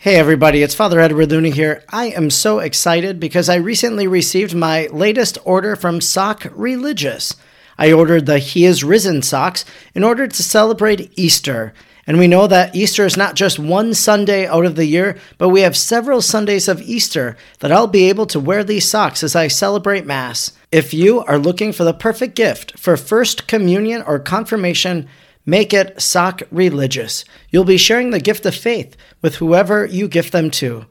Hey 0.00 0.14
everybody, 0.14 0.62
it's 0.62 0.76
Father 0.76 1.00
Edward 1.00 1.32
Looney 1.32 1.50
here. 1.50 1.82
I 1.88 2.10
am 2.10 2.30
so 2.30 2.60
excited 2.60 3.18
because 3.18 3.48
I 3.48 3.56
recently 3.56 4.06
received 4.06 4.54
my 4.54 4.86
latest 4.92 5.38
order 5.44 5.74
from 5.74 6.00
Sock 6.00 6.46
Religious. 6.52 7.34
I 7.76 7.90
ordered 7.90 8.26
the 8.26 8.38
He 8.38 8.64
is 8.64 8.84
Risen 8.84 9.22
socks 9.22 9.64
in 9.96 10.04
order 10.04 10.28
to 10.28 10.42
celebrate 10.44 11.10
Easter. 11.18 11.74
And 12.06 12.16
we 12.16 12.28
know 12.28 12.46
that 12.46 12.76
Easter 12.76 13.06
is 13.06 13.16
not 13.16 13.34
just 13.34 13.58
one 13.58 13.92
Sunday 13.92 14.46
out 14.46 14.64
of 14.64 14.76
the 14.76 14.86
year, 14.86 15.18
but 15.36 15.48
we 15.48 15.62
have 15.62 15.76
several 15.76 16.22
Sundays 16.22 16.68
of 16.68 16.80
Easter 16.80 17.36
that 17.58 17.72
I'll 17.72 17.88
be 17.88 18.08
able 18.08 18.26
to 18.26 18.38
wear 18.38 18.62
these 18.62 18.88
socks 18.88 19.24
as 19.24 19.34
I 19.34 19.48
celebrate 19.48 20.06
Mass. 20.06 20.52
If 20.70 20.94
you 20.94 21.24
are 21.24 21.40
looking 21.40 21.72
for 21.72 21.82
the 21.82 21.92
perfect 21.92 22.36
gift 22.36 22.78
for 22.78 22.96
First 22.96 23.48
Communion 23.48 24.02
or 24.02 24.20
Confirmation, 24.20 25.08
Make 25.48 25.72
it 25.72 25.98
sock 25.98 26.42
religious. 26.50 27.24
You'll 27.48 27.64
be 27.64 27.78
sharing 27.78 28.10
the 28.10 28.20
gift 28.20 28.44
of 28.44 28.54
faith 28.54 28.98
with 29.22 29.36
whoever 29.36 29.86
you 29.86 30.06
gift 30.06 30.30
them 30.30 30.50
to. 30.60 30.84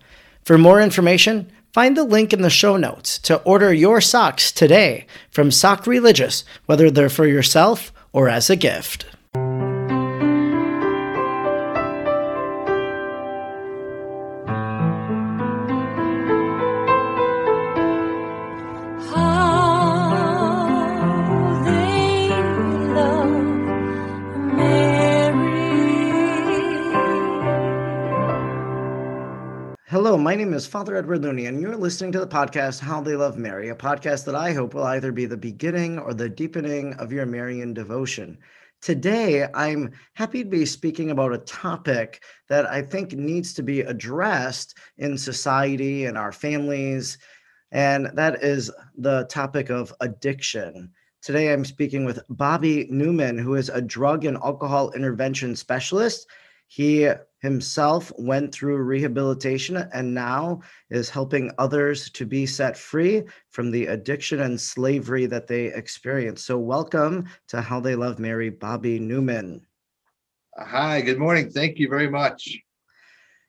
For 0.43 0.57
more 0.57 0.81
information, 0.81 1.51
find 1.73 1.95
the 1.95 2.03
link 2.03 2.33
in 2.33 2.41
the 2.41 2.49
show 2.49 2.75
notes 2.75 3.19
to 3.19 3.39
order 3.43 3.71
your 3.71 4.01
socks 4.01 4.51
today 4.51 5.05
from 5.29 5.51
Sock 5.51 5.85
Religious, 5.85 6.43
whether 6.65 6.89
they're 6.89 7.07
for 7.07 7.27
yourself 7.27 7.93
or 8.11 8.29
as 8.29 8.49
a 8.49 8.55
gift. 8.55 9.05
My 30.17 30.33
name 30.33 30.53
is 30.53 30.65
Father 30.65 30.95
Edward 30.95 31.21
Looney, 31.21 31.45
and 31.45 31.61
you're 31.61 31.77
listening 31.77 32.11
to 32.13 32.19
the 32.19 32.27
podcast 32.27 32.79
How 32.79 32.99
They 32.99 33.15
Love 33.15 33.37
Mary, 33.37 33.69
a 33.69 33.75
podcast 33.75 34.25
that 34.25 34.33
I 34.33 34.51
hope 34.51 34.73
will 34.73 34.83
either 34.83 35.11
be 35.11 35.27
the 35.27 35.37
beginning 35.37 35.99
or 35.99 36.15
the 36.15 36.27
deepening 36.27 36.95
of 36.95 37.11
your 37.11 37.27
Marian 37.27 37.71
devotion. 37.71 38.39
Today, 38.81 39.47
I'm 39.53 39.91
happy 40.15 40.43
to 40.43 40.49
be 40.49 40.65
speaking 40.65 41.11
about 41.11 41.33
a 41.33 41.37
topic 41.37 42.23
that 42.49 42.65
I 42.65 42.81
think 42.81 43.13
needs 43.13 43.53
to 43.53 43.63
be 43.63 43.81
addressed 43.81 44.75
in 44.97 45.19
society 45.19 46.05
and 46.05 46.17
our 46.17 46.31
families, 46.31 47.19
and 47.71 48.09
that 48.15 48.43
is 48.43 48.71
the 48.97 49.25
topic 49.29 49.69
of 49.69 49.93
addiction. 50.01 50.91
Today, 51.21 51.53
I'm 51.53 51.63
speaking 51.63 52.05
with 52.05 52.19
Bobby 52.27 52.87
Newman, 52.89 53.37
who 53.37 53.53
is 53.53 53.69
a 53.69 53.81
drug 53.81 54.25
and 54.25 54.37
alcohol 54.37 54.91
intervention 54.93 55.55
specialist. 55.55 56.27
He 56.67 57.07
himself 57.47 58.11
went 58.17 58.53
through 58.53 58.75
rehabilitation 58.77 59.77
and 59.93 60.13
now 60.13 60.59
is 60.89 61.09
helping 61.09 61.49
others 61.57 62.09
to 62.09 62.25
be 62.25 62.45
set 62.45 62.75
free 62.77 63.23
from 63.51 63.71
the 63.71 63.85
addiction 63.85 64.41
and 64.41 64.59
slavery 64.59 65.25
that 65.27 65.47
they 65.47 65.67
experience. 65.67 66.43
So, 66.43 66.57
welcome 66.57 67.25
to 67.47 67.61
How 67.61 67.79
They 67.79 67.95
Love 67.95 68.19
Mary, 68.19 68.49
Bobby 68.49 68.99
Newman. 68.99 69.65
Hi, 70.57 70.99
good 70.99 71.19
morning. 71.19 71.49
Thank 71.49 71.79
you 71.79 71.87
very 71.87 72.09
much. 72.09 72.57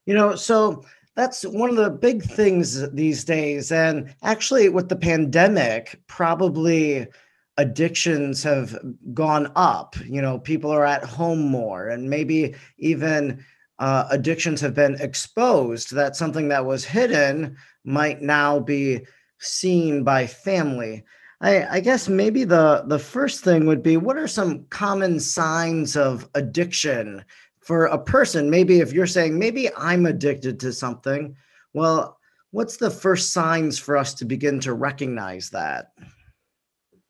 You 0.06 0.14
know, 0.14 0.36
so 0.36 0.84
that's 1.16 1.42
one 1.42 1.69
of 1.69 1.76
the 1.76 1.91
big 1.91 2.22
things 2.22 2.88
these 2.92 3.24
days. 3.24 3.72
And 3.72 4.14
actually, 4.22 4.69
with 4.69 4.88
the 4.88 4.96
pandemic, 4.96 6.00
probably 6.06 7.08
addictions 7.56 8.44
have 8.44 8.78
gone 9.12 9.50
up. 9.56 9.96
You 10.06 10.22
know, 10.22 10.38
people 10.38 10.70
are 10.70 10.86
at 10.86 11.02
home 11.02 11.41
more, 11.41 11.88
and 11.88 12.08
maybe 12.08 12.54
even 12.78 13.44
uh, 13.78 14.06
addictions 14.10 14.60
have 14.60 14.74
been 14.74 15.00
exposed. 15.00 15.94
That 15.94 16.16
something 16.16 16.48
that 16.48 16.64
was 16.64 16.84
hidden 16.84 17.56
might 17.84 18.20
now 18.20 18.58
be 18.58 19.06
seen 19.38 20.04
by 20.04 20.26
family. 20.26 21.04
I, 21.40 21.76
I 21.76 21.80
guess 21.80 22.08
maybe 22.08 22.44
the 22.44 22.84
the 22.86 22.98
first 22.98 23.44
thing 23.44 23.66
would 23.66 23.82
be 23.82 23.97
what 23.97 24.16
are 24.16 24.26
some 24.26 24.64
common 24.70 25.20
signs 25.20 25.97
of 25.97 26.28
addiction 26.34 27.25
for 27.60 27.86
a 27.86 27.98
person? 27.98 28.50
Maybe 28.50 28.80
if 28.80 28.92
you're 28.92 29.06
saying 29.06 29.38
maybe 29.38 29.72
I'm 29.76 30.06
addicted 30.06 30.58
to 30.60 30.72
something, 30.72 31.36
well, 31.74 32.19
what's 32.50 32.76
the 32.76 32.91
first 32.91 33.32
signs 33.32 33.78
for 33.78 33.97
us 33.97 34.14
to 34.14 34.24
begin 34.24 34.58
to 34.60 34.72
recognize 34.72 35.50
that? 35.50 35.92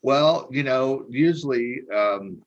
Well, 0.03 0.49
you 0.51 0.63
know, 0.63 1.07
usually, 1.09 1.83
um, 1.95 2.43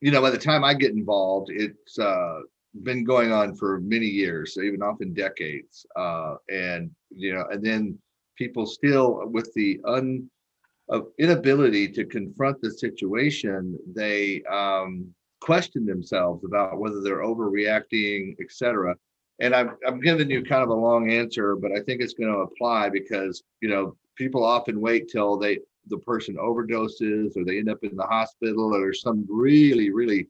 you 0.00 0.10
know, 0.10 0.20
by 0.20 0.30
the 0.30 0.38
time 0.38 0.64
I 0.64 0.74
get 0.74 0.92
involved, 0.92 1.50
it's 1.50 1.98
uh, 1.98 2.40
been 2.82 3.04
going 3.04 3.32
on 3.32 3.54
for 3.54 3.80
many 3.80 4.06
years, 4.06 4.56
even 4.56 4.82
often 4.82 5.12
decades. 5.12 5.86
Uh, 5.94 6.36
and, 6.50 6.90
you 7.10 7.34
know, 7.34 7.44
and 7.50 7.62
then 7.64 7.98
people 8.36 8.66
still, 8.66 9.22
with 9.26 9.52
the 9.54 9.80
un, 9.84 10.28
of 10.88 11.08
inability 11.18 11.88
to 11.88 12.04
confront 12.04 12.60
the 12.60 12.70
situation, 12.70 13.78
they 13.94 14.42
um, 14.50 15.06
question 15.40 15.84
themselves 15.86 16.44
about 16.44 16.78
whether 16.78 17.00
they're 17.00 17.22
overreacting, 17.22 18.34
et 18.40 18.50
cetera. 18.50 18.96
And 19.40 19.54
I'm, 19.54 19.76
I'm 19.86 20.00
giving 20.00 20.30
you 20.30 20.42
kind 20.42 20.62
of 20.62 20.68
a 20.70 20.74
long 20.74 21.10
answer, 21.10 21.56
but 21.56 21.72
I 21.72 21.80
think 21.80 22.00
it's 22.00 22.14
going 22.14 22.32
to 22.32 22.40
apply 22.40 22.88
because, 22.88 23.42
you 23.60 23.68
know, 23.68 23.96
people 24.16 24.44
often 24.44 24.80
wait 24.80 25.08
till 25.08 25.36
they 25.36 25.58
the 25.88 25.98
person 25.98 26.36
overdoses 26.36 27.36
or 27.36 27.44
they 27.44 27.58
end 27.58 27.68
up 27.68 27.82
in 27.82 27.96
the 27.96 28.06
hospital 28.06 28.72
or 28.72 28.92
some 28.92 29.26
really, 29.28 29.90
really 29.90 30.28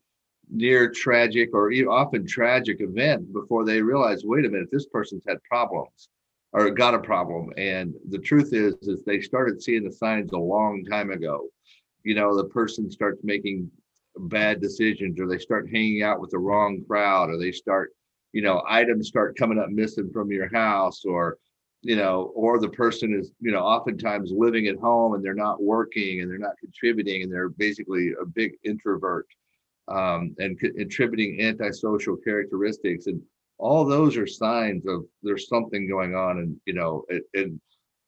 near 0.53 0.89
tragic 0.91 1.49
or 1.53 1.71
often 1.89 2.25
tragic 2.25 2.77
event 2.79 3.33
before 3.33 3.65
they 3.65 3.81
realize, 3.81 4.23
wait 4.23 4.45
a 4.45 4.49
minute, 4.49 4.69
this 4.71 4.85
person's 4.85 5.23
had 5.27 5.43
problems 5.43 6.09
or 6.53 6.69
got 6.69 6.93
a 6.93 6.99
problem. 6.99 7.49
And 7.57 7.95
the 8.09 8.19
truth 8.19 8.53
is, 8.53 8.75
is 8.83 9.03
they 9.03 9.19
started 9.19 9.61
seeing 9.61 9.83
the 9.83 9.91
signs 9.91 10.31
a 10.31 10.37
long 10.37 10.85
time 10.85 11.09
ago. 11.09 11.47
You 12.03 12.13
know, 12.13 12.37
the 12.37 12.45
person 12.45 12.91
starts 12.91 13.19
making 13.23 13.69
bad 14.15 14.61
decisions 14.61 15.19
or 15.19 15.27
they 15.27 15.39
start 15.39 15.69
hanging 15.73 16.03
out 16.03 16.21
with 16.21 16.29
the 16.29 16.37
wrong 16.37 16.83
crowd 16.87 17.31
or 17.31 17.39
they 17.39 17.51
start, 17.51 17.91
you 18.31 18.43
know, 18.43 18.61
items 18.67 19.07
start 19.07 19.35
coming 19.35 19.57
up 19.57 19.69
missing 19.69 20.11
from 20.13 20.31
your 20.31 20.53
house 20.53 21.03
or 21.03 21.37
you 21.85 21.97
know, 21.97 22.31
or 22.33 22.59
the 22.59 22.69
person 22.69 23.13
is, 23.13 23.33
you 23.41 23.51
know, 23.51 23.59
oftentimes 23.59 24.31
living 24.33 24.67
at 24.67 24.79
home 24.79 25.15
and 25.15 25.23
they're 25.23 25.33
not 25.33 25.61
working 25.61 26.21
and 26.21 26.31
they're 26.31 26.37
not 26.37 26.57
contributing 26.57 27.23
and 27.23 27.31
they're 27.31 27.49
basically 27.49 28.13
a 28.21 28.25
big 28.25 28.53
introvert 28.63 29.27
um, 29.87 30.35
and 30.39 30.59
contributing 30.59 31.41
antisocial 31.41 32.17
characteristics. 32.17 33.07
And 33.07 33.21
all 33.57 33.85
those 33.85 34.17
are 34.17 34.27
signs 34.27 34.85
of 34.87 35.05
there's 35.21 35.47
something 35.47 35.87
going 35.87 36.15
on. 36.15 36.39
And, 36.39 36.55
you 36.65 36.73
know, 36.73 37.03
it, 37.09 37.23
and 37.33 37.59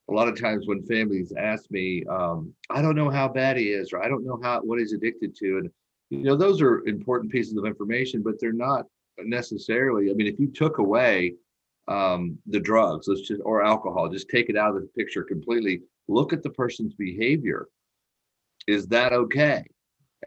a 0.10 0.14
lot 0.14 0.28
of 0.28 0.40
times 0.40 0.68
when 0.68 0.86
families 0.86 1.34
ask 1.38 1.70
me, 1.72 2.04
um, 2.10 2.54
I 2.70 2.82
don't 2.82 2.96
know 2.96 3.10
how 3.10 3.28
bad 3.28 3.58
he 3.58 3.70
is, 3.70 3.92
or 3.94 4.04
I 4.04 4.08
don't 4.08 4.26
know 4.26 4.40
how 4.42 4.62
what 4.62 4.80
he's 4.80 4.94
addicted 4.94 5.36
to. 5.38 5.58
And, 5.58 5.70
you 6.10 6.24
know, 6.24 6.36
those 6.36 6.62
are 6.62 6.86
important 6.88 7.32
pieces 7.32 7.58
of 7.58 7.66
information, 7.66 8.22
but 8.22 8.36
they're 8.40 8.54
not 8.54 8.86
necessarily, 9.20 10.12
I 10.12 10.14
mean, 10.14 10.28
if 10.28 10.40
you 10.40 10.52
took 10.52 10.78
away 10.78 11.34
um, 11.88 12.38
the 12.48 12.60
drugs, 12.60 13.08
let's 13.08 13.22
just 13.22 13.42
or 13.44 13.64
alcohol, 13.64 14.10
just 14.10 14.30
take 14.30 14.50
it 14.50 14.58
out 14.58 14.76
of 14.76 14.82
the 14.82 14.90
picture 14.98 15.24
completely. 15.24 15.82
Look 16.08 16.34
at 16.34 16.44
the 16.44 16.50
person's 16.50 16.94
behavior. 16.94 17.68
Is 18.68 18.88
that 18.88 19.14
okay? 19.14 19.64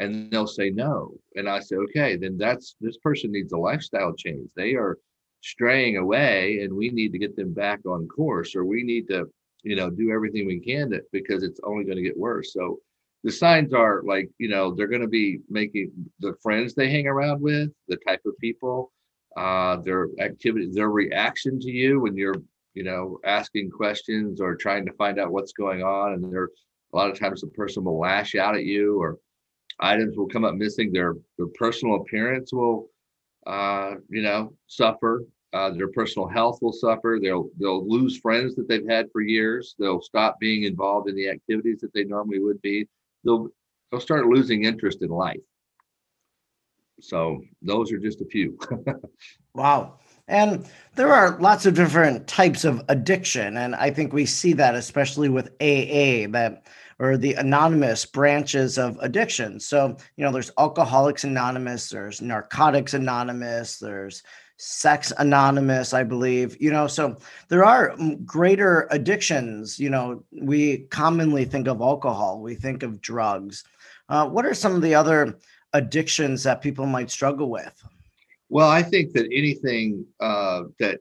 And 0.00 0.30
they'll 0.30 0.46
say 0.46 0.70
no. 0.70 1.14
And 1.34 1.48
I 1.48 1.60
say, 1.60 1.76
okay, 1.76 2.16
then 2.16 2.36
that's 2.38 2.76
this 2.80 2.98
person 2.98 3.32
needs 3.32 3.52
a 3.52 3.58
lifestyle 3.58 4.14
change. 4.14 4.48
They 4.56 4.74
are 4.74 4.98
straying 5.40 5.96
away 5.96 6.60
and 6.62 6.72
we 6.72 6.90
need 6.90 7.12
to 7.12 7.18
get 7.18 7.36
them 7.36 7.52
back 7.52 7.80
on 7.86 8.08
course 8.08 8.54
or 8.54 8.64
we 8.64 8.82
need 8.82 9.08
to, 9.08 9.26
you 9.62 9.76
know, 9.76 9.90
do 9.90 10.10
everything 10.10 10.46
we 10.46 10.60
can 10.60 10.90
to, 10.90 11.00
because 11.12 11.42
it's 11.42 11.60
only 11.64 11.84
going 11.84 11.96
to 11.96 12.02
get 12.02 12.16
worse. 12.16 12.52
So 12.52 12.78
the 13.24 13.32
signs 13.32 13.72
are 13.72 14.02
like, 14.04 14.30
you 14.38 14.48
know, 14.48 14.72
they're 14.74 14.86
going 14.86 15.02
to 15.02 15.08
be 15.08 15.40
making 15.48 15.90
the 16.20 16.34
friends 16.42 16.74
they 16.74 16.90
hang 16.90 17.06
around 17.06 17.40
with, 17.40 17.70
the 17.88 17.96
type 18.06 18.20
of 18.24 18.38
people, 18.40 18.92
uh, 19.36 19.76
their 19.76 20.08
activity, 20.20 20.68
their 20.70 20.90
reaction 20.90 21.58
to 21.60 21.70
you 21.70 22.00
when 22.00 22.16
you're, 22.16 22.36
you 22.74 22.84
know, 22.84 23.18
asking 23.24 23.70
questions 23.70 24.40
or 24.40 24.54
trying 24.54 24.86
to 24.86 24.92
find 24.92 25.18
out 25.18 25.32
what's 25.32 25.52
going 25.52 25.82
on. 25.82 26.12
And 26.12 26.32
there, 26.32 26.42
are 26.42 26.50
a 26.92 26.96
lot 26.96 27.10
of 27.10 27.18
times 27.18 27.40
the 27.40 27.48
person 27.48 27.84
will 27.84 27.98
lash 27.98 28.34
out 28.34 28.54
at 28.54 28.64
you, 28.64 29.00
or 29.00 29.18
items 29.80 30.16
will 30.16 30.28
come 30.28 30.44
up 30.44 30.54
missing. 30.54 30.92
Their 30.92 31.14
their 31.36 31.48
personal 31.54 31.96
appearance 31.96 32.52
will, 32.52 32.90
uh, 33.46 33.94
you 34.08 34.22
know, 34.22 34.54
suffer. 34.66 35.24
Uh, 35.54 35.70
their 35.70 35.88
personal 35.88 36.28
health 36.28 36.58
will 36.60 36.72
suffer. 36.72 37.18
They'll 37.22 37.48
they'll 37.58 37.88
lose 37.88 38.18
friends 38.18 38.54
that 38.56 38.68
they've 38.68 38.88
had 38.88 39.10
for 39.12 39.20
years. 39.20 39.74
They'll 39.78 40.02
stop 40.02 40.38
being 40.38 40.64
involved 40.64 41.08
in 41.08 41.16
the 41.16 41.28
activities 41.28 41.80
that 41.80 41.92
they 41.94 42.04
normally 42.04 42.38
would 42.38 42.60
be. 42.60 42.86
They'll 43.24 43.48
they'll 43.90 44.00
start 44.00 44.26
losing 44.26 44.64
interest 44.64 45.02
in 45.02 45.08
life. 45.08 45.40
So 47.00 47.40
those 47.62 47.92
are 47.92 47.98
just 47.98 48.20
a 48.20 48.26
few. 48.26 48.58
Wow. 49.58 49.98
And 50.28 50.68
there 50.94 51.12
are 51.12 51.36
lots 51.40 51.66
of 51.66 51.74
different 51.74 52.28
types 52.28 52.64
of 52.64 52.80
addiction. 52.88 53.56
And 53.56 53.74
I 53.74 53.90
think 53.90 54.12
we 54.12 54.24
see 54.24 54.52
that 54.52 54.76
especially 54.76 55.28
with 55.28 55.48
AA, 55.60 56.30
that 56.30 56.66
or 56.98 57.16
the 57.16 57.34
anonymous 57.34 58.04
branches 58.04 58.78
of 58.78 58.98
addiction. 59.00 59.60
So, 59.60 59.96
you 60.16 60.24
know, 60.24 60.32
there's 60.32 60.50
Alcoholics 60.58 61.24
Anonymous, 61.24 61.88
there's 61.88 62.20
Narcotics 62.20 62.94
Anonymous, 62.94 63.78
there's, 63.78 64.22
Sex 64.58 65.12
Anonymous, 65.18 65.94
I 65.94 66.02
believe. 66.02 66.60
You 66.60 66.72
know, 66.72 66.86
so 66.88 67.16
there 67.48 67.64
are 67.64 67.96
greater 68.24 68.88
addictions. 68.90 69.78
You 69.78 69.90
know, 69.90 70.24
we 70.32 70.78
commonly 70.90 71.44
think 71.44 71.68
of 71.68 71.80
alcohol, 71.80 72.40
we 72.40 72.54
think 72.54 72.82
of 72.82 73.00
drugs. 73.00 73.64
Uh, 74.08 74.28
what 74.28 74.44
are 74.44 74.54
some 74.54 74.74
of 74.74 74.82
the 74.82 74.94
other 74.94 75.38
addictions 75.74 76.42
that 76.42 76.60
people 76.60 76.86
might 76.86 77.10
struggle 77.10 77.50
with? 77.50 77.72
Well, 78.48 78.68
I 78.68 78.82
think 78.82 79.12
that 79.12 79.26
anything 79.26 80.06
uh, 80.18 80.62
that, 80.80 81.00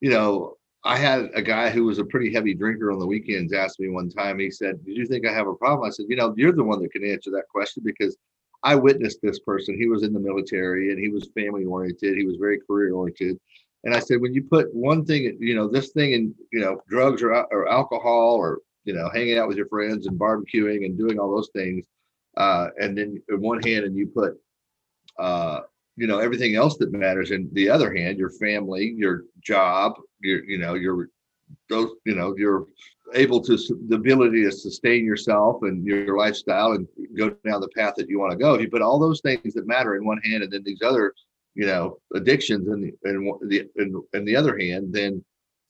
you 0.00 0.10
know, 0.10 0.56
I 0.84 0.96
had 0.96 1.30
a 1.34 1.42
guy 1.42 1.70
who 1.70 1.84
was 1.84 1.98
a 1.98 2.04
pretty 2.04 2.32
heavy 2.32 2.54
drinker 2.54 2.90
on 2.90 2.98
the 2.98 3.06
weekends 3.06 3.52
ask 3.52 3.78
me 3.78 3.88
one 3.88 4.10
time, 4.10 4.38
he 4.38 4.50
said, 4.50 4.84
Did 4.84 4.96
you 4.96 5.06
think 5.06 5.26
I 5.26 5.32
have 5.32 5.46
a 5.46 5.54
problem? 5.54 5.88
I 5.88 5.92
said, 5.92 6.06
You 6.08 6.16
know, 6.16 6.34
you're 6.36 6.52
the 6.52 6.64
one 6.64 6.82
that 6.82 6.92
can 6.92 7.04
answer 7.04 7.30
that 7.30 7.48
question 7.48 7.82
because 7.84 8.16
I 8.64 8.74
witnessed 8.74 9.20
this 9.22 9.38
person. 9.40 9.78
He 9.78 9.88
was 9.88 10.02
in 10.02 10.12
the 10.12 10.20
military 10.20 10.90
and 10.90 10.98
he 10.98 11.08
was 11.08 11.30
family 11.34 11.64
oriented. 11.64 12.16
He 12.16 12.26
was 12.26 12.36
very 12.36 12.60
career 12.60 12.94
oriented. 12.94 13.38
And 13.84 13.94
I 13.94 13.98
said, 13.98 14.20
when 14.20 14.32
you 14.32 14.44
put 14.44 14.72
one 14.72 15.04
thing, 15.04 15.36
you 15.40 15.54
know, 15.56 15.66
this 15.66 15.90
thing 15.90 16.12
in, 16.12 16.34
you 16.52 16.60
know, 16.60 16.80
drugs 16.88 17.22
or, 17.22 17.32
or 17.32 17.68
alcohol 17.68 18.34
or, 18.34 18.60
you 18.84 18.94
know, 18.94 19.10
hanging 19.12 19.38
out 19.38 19.48
with 19.48 19.56
your 19.56 19.66
friends 19.66 20.06
and 20.06 20.18
barbecuing 20.18 20.84
and 20.84 20.96
doing 20.96 21.18
all 21.18 21.34
those 21.34 21.50
things, 21.54 21.84
uh, 22.36 22.68
and 22.80 22.96
then 22.96 23.20
in 23.28 23.40
one 23.40 23.60
hand, 23.62 23.84
and 23.84 23.96
you 23.96 24.06
put, 24.06 24.40
uh, 25.18 25.60
you 25.96 26.06
know, 26.06 26.18
everything 26.18 26.54
else 26.56 26.76
that 26.78 26.92
matters 26.92 27.30
in 27.30 27.48
the 27.52 27.68
other 27.68 27.94
hand, 27.94 28.18
your 28.18 28.30
family, 28.30 28.94
your 28.96 29.24
job, 29.40 29.94
your, 30.20 30.44
you 30.44 30.58
know, 30.58 30.74
your, 30.74 31.08
those, 31.68 31.90
you 32.04 32.14
know, 32.14 32.34
your 32.36 32.66
able 33.14 33.42
to 33.42 33.58
the 33.88 33.96
ability 33.96 34.42
to 34.42 34.50
sustain 34.50 35.04
yourself 35.04 35.62
and 35.62 35.84
your 35.84 36.16
lifestyle 36.16 36.72
and 36.72 36.88
go 37.16 37.30
down 37.44 37.60
the 37.60 37.68
path 37.76 37.94
that 37.96 38.08
you 38.08 38.18
want 38.18 38.32
to 38.32 38.38
go. 38.38 38.54
If 38.54 38.62
you 38.62 38.70
put 38.70 38.80
all 38.80 38.98
those 38.98 39.20
things 39.20 39.52
that 39.54 39.66
matter 39.66 39.96
in 39.96 40.04
one 40.04 40.18
hand, 40.22 40.42
and 40.42 40.50
then 40.50 40.62
these 40.64 40.80
other, 40.82 41.12
you 41.54 41.66
know, 41.66 41.98
addictions 42.14 42.68
in 42.68 42.80
the 42.80 42.92
in 43.04 43.38
the 43.48 43.68
in, 43.76 44.02
in 44.14 44.24
the 44.24 44.34
other 44.34 44.58
hand, 44.58 44.94
then 44.94 45.22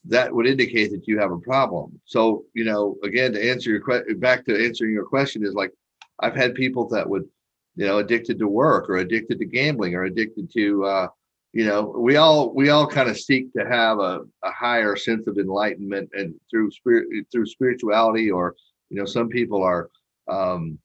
that 0.05 0.33
would 0.33 0.47
indicate 0.47 0.91
that 0.91 1.07
you 1.07 1.19
have 1.19 1.33
a 1.33 1.39
problem. 1.39 2.01
So, 2.05 2.45
you 2.55 2.65
know, 2.65 2.97
again, 3.05 3.33
to 3.33 3.51
answer 3.51 3.71
your 3.71 3.81
question, 3.81 4.19
back 4.19 4.45
to 4.47 4.65
answering 4.65 4.93
your 4.93 5.05
question 5.05 5.45
is 5.45 5.55
like, 5.55 5.73
I've 6.21 6.35
had 6.35 6.55
people 6.55 6.89
that 6.89 7.09
would, 7.09 7.29
you 7.77 7.87
know, 7.87 7.99
addicted 7.99 8.39
to 8.39 8.49
work 8.49 8.89
or 8.89 8.97
addicted 8.97 9.39
to 9.39 9.45
gambling 9.47 9.95
or 9.95 10.05
addicted 10.05 10.53
to, 10.53 10.85
uh, 10.85 11.09
you 11.53 11.67
know 11.67 11.83
we 11.83 12.17
all 12.17 12.53
we 12.55 12.71
all 12.71 12.87
kind 12.87 13.09
of 13.09 13.19
seek 13.19 13.53
to 13.53 13.65
have 13.67 13.99
a, 13.99 14.21
a 14.43 14.51
higher 14.51 14.97
sense 14.97 15.27
of 15.27 15.39
enlightenment 15.39 16.09
and 16.15 16.35
through 16.51 16.71
spirit 16.71 17.07
through 17.31 17.47
spirituality 17.47 18.31
or 18.31 18.55
you 18.89 18.97
know 18.99 19.05
some 19.05 19.29
people 19.29 19.63
are 19.63 19.91
um 20.29 20.79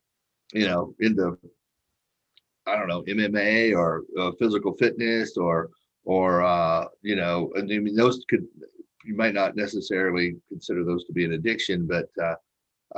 you 0.52 0.66
know 0.66 0.94
into 1.00 1.38
i 2.66 2.76
don't 2.76 2.88
know 2.88 3.02
mma 3.02 3.74
or 3.74 4.02
uh, 4.18 4.30
physical 4.38 4.74
fitness 4.74 5.36
or 5.36 5.70
or 6.04 6.42
uh 6.42 6.84
you 7.02 7.16
know 7.16 7.50
i 7.56 7.62
mean 7.62 7.94
those 7.94 8.24
could 8.28 8.46
you 9.04 9.16
might 9.16 9.34
not 9.34 9.56
necessarily 9.56 10.36
consider 10.48 10.84
those 10.84 11.04
to 11.04 11.12
be 11.12 11.24
an 11.24 11.32
addiction 11.32 11.86
but 11.86 12.08
uh 12.22 12.34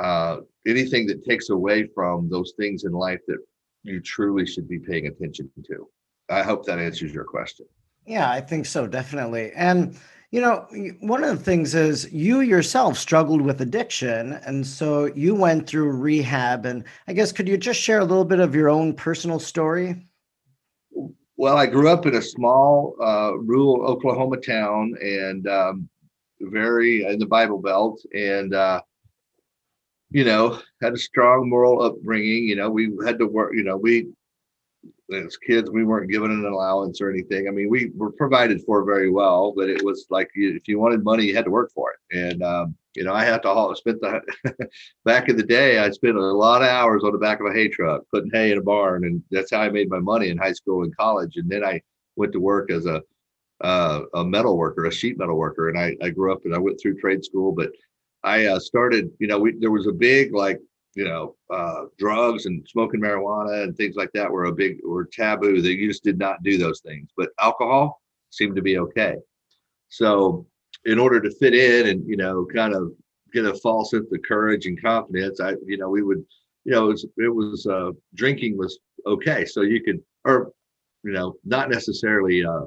uh 0.01 0.41
anything 0.67 1.07
that 1.07 1.25
takes 1.25 1.51
away 1.51 1.89
from 1.95 2.29
those 2.29 2.53
things 2.57 2.85
in 2.85 2.93
life 2.93 3.21
that 3.29 3.39
you 3.83 4.01
truly 4.01 4.47
should 4.47 4.69
be 4.69 4.79
paying 4.79 5.07
attention 5.07 5.51
to 5.67 5.89
I 6.29 6.43
hope 6.43 6.65
that 6.67 6.79
answers 6.79 7.13
your 7.13 7.25
question. 7.25 7.67
Yeah, 8.07 8.31
I 8.31 8.41
think 8.41 8.67
so, 8.67 8.87
definitely. 8.87 9.53
And, 9.53 9.99
you 10.31 10.41
know, 10.41 10.67
one 11.01 11.25
of 11.25 11.37
the 11.37 11.45
things 11.45 11.75
is 11.75 12.11
you 12.13 12.41
yourself 12.41 12.97
struggled 12.97 13.41
with 13.41 13.61
addiction. 13.61 14.35
And 14.45 14.67
so 14.67 15.07
you 15.07 15.35
went 15.35 15.67
through 15.67 15.91
rehab. 15.91 16.67
And 16.67 16.85
I 17.09 17.13
guess, 17.13 17.33
could 17.33 17.49
you 17.49 17.57
just 17.57 17.81
share 17.81 17.99
a 17.99 18.05
little 18.05 18.25
bit 18.25 18.39
of 18.39 18.55
your 18.55 18.69
own 18.69 18.95
personal 18.95 19.41
story? 19.41 20.07
Well, 21.37 21.57
I 21.57 21.67
grew 21.67 21.89
up 21.89 22.07
in 22.07 22.15
a 22.15 22.23
small 22.23 22.95
uh, 23.03 23.37
rural 23.39 23.85
Oklahoma 23.85 24.37
town 24.37 24.95
and 25.03 25.49
um, 25.49 25.89
very 26.41 27.05
in 27.05 27.19
the 27.19 27.27
Bible 27.27 27.59
Belt. 27.59 28.01
And, 28.15 28.55
uh, 28.55 28.83
you 30.11 30.25
know, 30.25 30.61
had 30.83 30.93
a 30.93 30.99
strong 30.99 31.49
moral 31.49 31.83
upbringing. 31.83 32.45
You 32.45 32.57
know, 32.57 32.71
we 32.71 32.93
had 33.05 33.19
to 33.19 33.27
work, 33.27 33.53
you 33.55 33.63
know, 33.63 33.77
we 33.77 34.09
as 35.13 35.37
kids, 35.37 35.71
we 35.71 35.85
weren't 35.85 36.11
given 36.11 36.31
an 36.31 36.45
allowance 36.45 37.01
or 37.01 37.11
anything. 37.11 37.49
I 37.49 37.51
mean, 37.51 37.69
we 37.69 37.91
were 37.97 38.13
provided 38.13 38.63
for 38.63 38.85
very 38.85 39.11
well, 39.11 39.53
but 39.57 39.69
it 39.69 39.85
was 39.85 40.07
like 40.11 40.31
if 40.35 40.69
you 40.69 40.79
wanted 40.79 41.05
money, 41.05 41.25
you 41.25 41.35
had 41.35 41.45
to 41.47 41.51
work 41.51 41.73
for 41.73 41.93
it. 41.93 42.17
And 42.17 42.43
um, 42.43 42.77
you 42.95 43.05
know, 43.05 43.13
I 43.13 43.25
had 43.25 43.43
to 43.43 43.49
haul. 43.49 43.75
Spent 43.75 44.01
the 44.01 44.21
back 45.05 45.29
in 45.29 45.37
the 45.37 45.43
day, 45.43 45.79
I 45.79 45.91
spent 45.91 46.17
a 46.17 46.21
lot 46.21 46.63
of 46.63 46.69
hours 46.69 47.03
on 47.05 47.13
the 47.13 47.19
back 47.19 47.41
of 47.41 47.47
a 47.47 47.53
hay 47.53 47.69
truck 47.69 48.03
putting 48.13 48.31
hay 48.33 48.53
in 48.53 48.59
a 48.59 48.63
barn, 48.63 49.05
and 49.05 49.23
that's 49.31 49.51
how 49.51 49.61
I 49.61 49.71
made 49.71 49.91
my 49.91 50.01
money 50.01 50.29
in 50.29 50.39
high 50.39 50.53
school 50.53 50.85
and 50.85 50.97
college. 50.97 51.37
And 51.37 51.51
then 51.51 51.65
I 51.65 51.81
went 52.17 52.33
to 52.33 52.41
work 52.41 52.71
as 52.71 52.87
a 52.87 53.03
uh, 53.63 54.03
a 54.15 54.25
metal 54.25 54.57
worker, 54.57 54.87
a 54.87 54.93
sheet 54.93 55.19
metal 55.19 55.37
worker, 55.37 55.69
and 55.69 55.79
I 55.79 55.97
I 56.03 56.11
grew 56.11 56.33
up 56.33 56.45
and 56.45 56.55
I 56.55 56.59
went 56.59 56.81
through 56.81 56.99
trade 56.99 57.25
school, 57.25 57.53
but 57.53 57.71
I 58.23 58.47
uh, 58.47 58.59
started. 58.59 59.11
You 59.19 59.27
know, 59.27 59.39
we 59.39 59.55
there 59.59 59.71
was 59.71 59.87
a 59.87 59.93
big 59.93 60.35
like 60.35 60.59
you 60.95 61.05
know, 61.05 61.37
uh, 61.51 61.85
drugs 61.99 62.47
and 62.47 62.67
smoking 62.69 63.01
marijuana 63.01 63.63
and 63.63 63.77
things 63.77 63.95
like 63.97 64.11
that 64.13 64.31
were 64.31 64.47
a 64.47 64.53
big 64.53 64.79
were 64.85 65.09
taboo. 65.13 65.57
You 65.57 65.89
just 65.89 66.03
did 66.03 66.19
not 66.19 66.43
do 66.43 66.59
those 66.59 66.81
things. 66.81 67.09
But 67.17 67.31
alcohol 67.41 68.01
seemed 68.31 68.57
to 68.57 68.63
be 68.63 68.79
okay. 68.79 69.17
So, 69.89 70.47
in 70.85 70.99
order 70.99 71.21
to 71.21 71.31
fit 71.39 71.55
in 71.55 71.89
and 71.89 72.09
you 72.09 72.17
know, 72.17 72.47
kind 72.53 72.75
of 72.75 72.93
get 73.33 73.45
a 73.45 73.55
false 73.55 73.93
sense 73.93 74.11
of 74.13 74.21
courage 74.27 74.67
and 74.67 74.81
confidence, 74.81 75.41
I 75.41 75.55
you 75.67 75.79
know, 75.79 75.89
we 75.89 76.03
would, 76.03 76.25
you 76.65 76.73
know, 76.73 76.87
it 76.87 76.93
was, 76.93 77.07
it 77.19 77.35
was 77.35 77.67
uh, 77.67 77.91
drinking 78.15 78.59
was 78.59 78.79
okay. 79.07 79.45
So 79.45 79.63
you 79.63 79.83
could, 79.83 80.01
or 80.25 80.53
you 81.05 81.13
know, 81.13 81.35
not 81.45 81.71
necessarily 81.71 82.45
uh, 82.45 82.63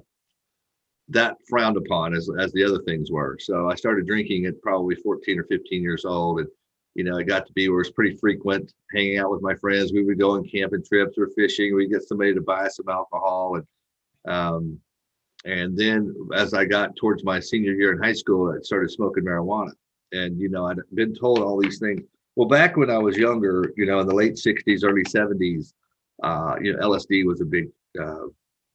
that 1.10 1.38
frowned 1.50 1.78
upon 1.78 2.14
as 2.14 2.30
as 2.40 2.52
the 2.54 2.64
other 2.64 2.82
things 2.84 3.12
were. 3.12 3.38
So 3.40 3.70
I 3.70 3.76
started 3.76 4.08
drinking 4.08 4.46
at 4.46 4.62
probably 4.62 4.96
14 4.96 5.40
or 5.40 5.44
15 5.44 5.82
years 5.82 6.06
old 6.06 6.40
and 6.40 6.48
you 6.96 7.04
know, 7.04 7.18
it 7.18 7.26
got 7.26 7.48
to 7.48 7.54
be 7.54 7.70
where 7.70 7.82
it's 7.82 7.92
pretty 7.92 8.16
frequent 8.18 8.72
hanging 8.94 9.18
out 9.18 9.32
with 9.32 9.42
my 9.42 9.56
friends. 9.56 9.92
We 9.92 10.04
would 10.04 10.20
go 10.20 10.32
on 10.32 10.48
camping 10.48 10.84
trips 10.84 11.18
or 11.18 11.28
fishing. 11.36 11.76
We'd 11.76 11.92
get 11.92 12.04
somebody 12.04 12.34
to 12.34 12.42
buy 12.42 12.68
some 12.68 12.88
alcohol, 12.88 13.56
and 13.56 14.34
um, 14.34 14.80
and 15.46 15.78
then 15.78 16.16
as 16.36 16.54
I 16.54 16.66
got 16.66 16.96
towards 16.96 17.24
my 17.24 17.40
senior 17.40 17.74
year 17.74 17.94
in 17.94 18.02
high 18.02 18.14
school, 18.14 18.54
I 18.56 18.62
started 18.62 18.92
smoking 18.92 19.24
marijuana. 19.24 19.72
And 20.12 20.40
you 20.40 20.50
know, 20.50 20.68
I'd 20.68 20.78
been 20.94 21.16
told 21.16 21.40
all 21.40 21.60
these 21.60 21.80
things. 21.80 22.02
Well, 22.36 22.48
back 22.48 22.78
when 22.78 22.90
I 22.90 23.00
was 23.00 23.18
younger, 23.18 23.74
you 23.76 23.86
know, 23.86 24.00
in 24.00 24.08
the 24.08 24.16
late 24.16 24.34
'60s, 24.34 24.84
early 24.84 25.04
'70s, 25.04 25.74
uh, 26.22 26.56
you 26.62 26.74
know, 26.74 26.90
LSD 26.90 27.26
was 27.26 27.42
a 27.42 27.46
big, 27.46 27.70
uh, 28.00 28.28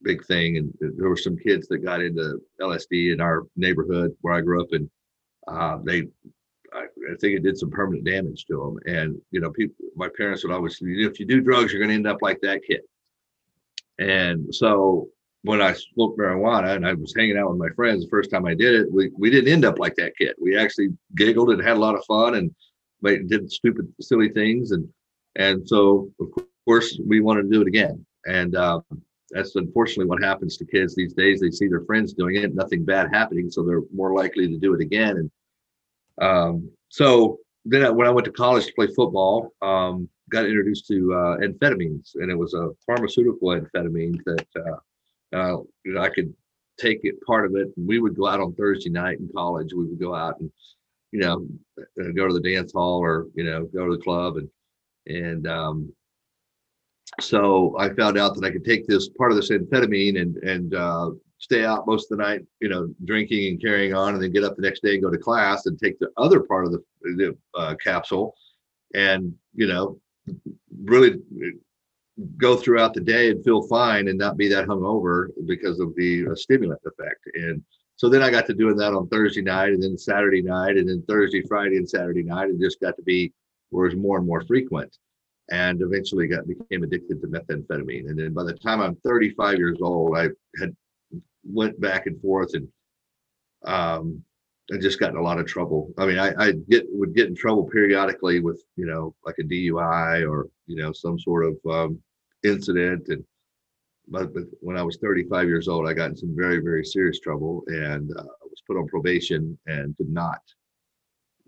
big 0.02 0.24
thing, 0.26 0.56
and 0.56 0.72
there 0.80 1.08
were 1.08 1.16
some 1.16 1.36
kids 1.36 1.68
that 1.68 1.78
got 1.78 2.02
into 2.02 2.40
LSD 2.60 3.12
in 3.12 3.20
our 3.20 3.44
neighborhood 3.56 4.16
where 4.20 4.34
I 4.34 4.40
grew 4.40 4.62
up, 4.62 4.72
and 4.72 4.88
uh, 5.46 5.78
they 5.84 6.08
I, 6.72 6.80
I, 6.80 7.16
think 7.20 7.36
it 7.36 7.42
did 7.42 7.58
some 7.58 7.70
permanent 7.70 8.04
damage 8.04 8.44
to 8.46 8.56
them. 8.56 8.94
And 8.94 9.20
you 9.30 9.40
know, 9.40 9.50
people, 9.50 9.74
my 9.96 10.08
parents 10.16 10.44
would 10.44 10.52
always, 10.52 10.78
if 10.80 11.18
you 11.18 11.26
do 11.26 11.40
drugs, 11.40 11.72
you're 11.72 11.80
going 11.80 11.90
to 11.90 11.94
end 11.94 12.06
up 12.06 12.22
like 12.22 12.40
that 12.42 12.62
kid. 12.62 12.80
And 13.98 14.54
so 14.54 15.08
when 15.42 15.62
I 15.62 15.72
smoked 15.72 16.18
marijuana 16.18 16.76
and 16.76 16.86
I 16.86 16.94
was 16.94 17.14
hanging 17.16 17.38
out 17.38 17.50
with 17.50 17.58
my 17.58 17.70
friends 17.74 18.04
the 18.04 18.10
first 18.10 18.30
time 18.30 18.46
I 18.46 18.54
did 18.54 18.74
it, 18.74 18.92
we 18.92 19.10
we 19.16 19.30
didn't 19.30 19.52
end 19.52 19.64
up 19.64 19.78
like 19.78 19.96
that 19.96 20.16
kid. 20.16 20.34
We 20.40 20.56
actually 20.56 20.88
giggled 21.16 21.50
and 21.50 21.62
had 21.62 21.76
a 21.76 21.80
lot 21.80 21.94
of 21.94 22.04
fun 22.04 22.34
and 22.34 22.54
made, 23.02 23.28
did 23.28 23.50
stupid, 23.50 23.92
silly 24.00 24.28
things. 24.28 24.72
And 24.72 24.88
and 25.36 25.66
so 25.66 26.10
of 26.20 26.28
course 26.64 26.98
we 27.06 27.20
wanted 27.20 27.42
to 27.42 27.50
do 27.50 27.62
it 27.62 27.68
again. 27.68 28.04
And 28.26 28.54
um, 28.56 28.82
that's 29.30 29.56
unfortunately 29.56 30.06
what 30.06 30.22
happens 30.22 30.56
to 30.56 30.64
kids 30.64 30.94
these 30.94 31.12
days. 31.12 31.40
They 31.40 31.50
see 31.50 31.68
their 31.68 31.84
friends 31.84 32.12
doing 32.12 32.36
it, 32.36 32.54
nothing 32.54 32.84
bad 32.84 33.08
happening, 33.12 33.50
so 33.50 33.62
they're 33.62 33.82
more 33.94 34.14
likely 34.14 34.48
to 34.48 34.58
do 34.58 34.74
it 34.74 34.80
again. 34.80 35.30
And 36.18 36.26
um, 36.28 36.70
so 36.88 37.38
then 37.64 37.84
I, 37.84 37.90
when 37.90 38.06
I 38.06 38.10
went 38.10 38.24
to 38.26 38.32
college 38.32 38.66
to 38.66 38.72
play 38.74 38.86
football, 38.86 39.52
um, 39.62 40.08
got 40.30 40.46
introduced 40.46 40.86
to 40.88 41.14
uh, 41.14 41.36
amphetamines, 41.38 42.14
and 42.14 42.30
it 42.30 42.36
was 42.36 42.54
a 42.54 42.70
pharmaceutical 42.86 43.48
amphetamine 43.48 44.18
that 44.24 44.46
uh, 44.56 45.36
uh, 45.36 46.00
I 46.00 46.08
could 46.08 46.34
take 46.78 47.00
it 47.02 47.20
part 47.26 47.44
of 47.44 47.56
it. 47.56 47.68
And 47.76 47.88
we 47.88 47.98
would 47.98 48.16
go 48.16 48.26
out 48.26 48.40
on 48.40 48.54
Thursday 48.54 48.90
night 48.90 49.18
in 49.18 49.28
college. 49.34 49.72
We 49.72 49.84
would 49.84 50.00
go 50.00 50.14
out 50.14 50.40
and 50.40 50.50
you 51.12 51.20
know 51.20 51.46
uh, 51.78 52.12
go 52.14 52.28
to 52.28 52.34
the 52.34 52.40
dance 52.40 52.72
hall 52.72 52.98
or 52.98 53.26
you 53.34 53.44
know 53.44 53.64
go 53.66 53.86
to 53.86 53.96
the 53.96 54.02
club 54.02 54.36
and 54.36 54.48
and 55.06 55.46
um, 55.46 55.92
so 57.20 57.76
I 57.78 57.92
found 57.94 58.18
out 58.18 58.34
that 58.34 58.44
I 58.44 58.50
could 58.50 58.64
take 58.64 58.86
this 58.86 59.08
part 59.08 59.30
of 59.30 59.36
this 59.36 59.50
amphetamine 59.50 60.20
and 60.20 60.36
and 60.38 60.74
uh, 60.74 61.10
stay 61.38 61.64
out 61.64 61.86
most 61.86 62.10
of 62.10 62.18
the 62.18 62.24
night, 62.24 62.42
you 62.60 62.68
know, 62.68 62.92
drinking 63.04 63.48
and 63.48 63.60
carrying 63.60 63.94
on, 63.94 64.14
and 64.14 64.22
then 64.22 64.32
get 64.32 64.44
up 64.44 64.56
the 64.56 64.62
next 64.62 64.82
day 64.82 64.94
and 64.94 65.02
go 65.02 65.10
to 65.10 65.18
class 65.18 65.66
and 65.66 65.78
take 65.78 65.98
the 65.98 66.10
other 66.16 66.40
part 66.40 66.66
of 66.66 66.72
the, 66.72 66.82
the 67.02 67.36
uh, 67.54 67.74
capsule, 67.82 68.34
and 68.94 69.34
you 69.54 69.66
know, 69.66 69.98
really 70.84 71.20
go 72.36 72.56
throughout 72.56 72.94
the 72.94 73.00
day 73.00 73.30
and 73.30 73.44
feel 73.44 73.62
fine 73.68 74.08
and 74.08 74.18
not 74.18 74.36
be 74.36 74.48
that 74.48 74.66
hungover 74.66 75.28
because 75.46 75.78
of 75.78 75.94
the 75.94 76.26
uh, 76.26 76.34
stimulant 76.34 76.80
effect. 76.84 77.20
And 77.34 77.62
so 77.94 78.08
then 78.08 78.22
I 78.22 78.30
got 78.30 78.46
to 78.46 78.54
doing 78.54 78.76
that 78.76 78.94
on 78.94 79.08
Thursday 79.08 79.42
night, 79.42 79.70
and 79.70 79.82
then 79.82 79.96
Saturday 79.98 80.42
night, 80.42 80.76
and 80.76 80.88
then 80.88 81.02
Thursday, 81.08 81.42
Friday, 81.42 81.76
and 81.76 81.88
Saturday 81.88 82.22
night, 82.22 82.48
and 82.48 82.60
just 82.60 82.80
got 82.80 82.96
to 82.96 83.02
be 83.02 83.32
where 83.70 83.86
it 83.86 83.94
was 83.94 84.02
more 84.02 84.18
and 84.18 84.26
more 84.26 84.42
frequent 84.42 84.98
and 85.50 85.80
eventually 85.80 86.26
got 86.26 86.46
became 86.46 86.82
addicted 86.82 87.20
to 87.20 87.26
methamphetamine. 87.28 88.08
And 88.08 88.18
then 88.18 88.32
by 88.34 88.44
the 88.44 88.54
time 88.54 88.80
I'm 88.80 88.96
35 88.96 89.58
years 89.58 89.78
old, 89.80 90.16
I 90.16 90.28
had 90.60 90.76
went 91.44 91.80
back 91.80 92.06
and 92.06 92.20
forth 92.20 92.54
and 92.54 92.68
um, 93.64 94.22
I 94.72 94.76
just 94.76 95.00
got 95.00 95.10
in 95.10 95.16
a 95.16 95.22
lot 95.22 95.38
of 95.38 95.46
trouble. 95.46 95.92
I 95.96 96.04
mean, 96.04 96.18
I, 96.18 96.34
I 96.38 96.52
get 96.52 96.84
would 96.90 97.14
get 97.14 97.28
in 97.28 97.34
trouble 97.34 97.64
periodically 97.64 98.40
with 98.40 98.62
you 98.76 98.86
know 98.86 99.14
like 99.24 99.36
a 99.40 99.42
DUI 99.42 100.28
or 100.28 100.48
you 100.66 100.76
know 100.76 100.92
some 100.92 101.18
sort 101.18 101.46
of 101.46 101.56
um, 101.70 102.02
incident. 102.44 103.08
And 103.08 103.24
but, 104.08 104.34
but 104.34 104.44
when 104.60 104.76
I 104.76 104.82
was 104.82 104.98
35 104.98 105.48
years 105.48 105.68
old, 105.68 105.88
I 105.88 105.94
got 105.94 106.10
in 106.10 106.16
some 106.16 106.36
very 106.36 106.58
very 106.58 106.84
serious 106.84 107.18
trouble 107.20 107.64
and 107.68 108.10
uh, 108.16 108.24
was 108.42 108.62
put 108.66 108.76
on 108.76 108.86
probation 108.88 109.58
and 109.66 109.96
did 109.96 110.10
not 110.10 110.40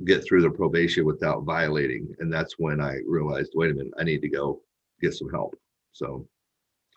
get 0.05 0.25
through 0.25 0.43
the 0.43 0.51
probation 0.51 1.05
without 1.05 1.45
violating. 1.45 2.15
And 2.19 2.33
that's 2.33 2.55
when 2.59 2.81
I 2.81 2.99
realized, 3.07 3.53
wait 3.55 3.71
a 3.71 3.75
minute, 3.75 3.93
I 3.99 4.05
need 4.05 4.23
to 4.23 4.29
go 4.29 4.61
get 5.01 5.15
some 5.15 5.31
help. 5.31 5.55
So 5.93 6.27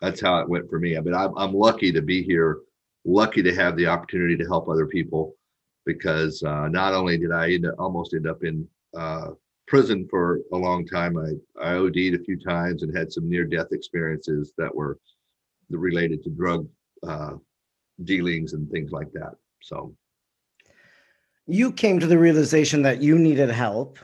that's 0.00 0.20
how 0.20 0.38
it 0.38 0.48
went 0.48 0.68
for 0.68 0.78
me. 0.78 0.96
I 0.96 1.00
mean, 1.00 1.14
I'm, 1.14 1.36
I'm 1.36 1.54
lucky 1.54 1.92
to 1.92 2.02
be 2.02 2.22
here, 2.22 2.60
lucky 3.04 3.42
to 3.42 3.54
have 3.54 3.76
the 3.76 3.86
opportunity 3.86 4.36
to 4.36 4.44
help 4.44 4.68
other 4.68 4.86
people 4.86 5.34
because 5.86 6.42
uh, 6.42 6.68
not 6.68 6.94
only 6.94 7.18
did 7.18 7.32
I 7.32 7.52
end 7.52 7.66
up, 7.66 7.74
almost 7.78 8.14
end 8.14 8.26
up 8.26 8.42
in 8.42 8.66
uh, 8.96 9.30
prison 9.66 10.06
for 10.10 10.40
a 10.52 10.56
long 10.56 10.86
time, 10.86 11.16
I, 11.18 11.32
I 11.62 11.74
OD'd 11.74 12.14
a 12.14 12.24
few 12.24 12.38
times 12.38 12.82
and 12.82 12.96
had 12.96 13.12
some 13.12 13.28
near 13.28 13.44
death 13.44 13.68
experiences 13.72 14.52
that 14.56 14.74
were 14.74 14.98
related 15.70 16.22
to 16.24 16.30
drug 16.30 16.68
uh, 17.06 17.34
dealings 18.04 18.54
and 18.54 18.70
things 18.70 18.92
like 18.92 19.12
that. 19.12 19.34
So 19.62 19.94
you 21.46 21.72
came 21.72 22.00
to 22.00 22.06
the 22.06 22.18
realization 22.18 22.82
that 22.82 23.02
you 23.02 23.18
needed 23.18 23.50
help 23.50 23.98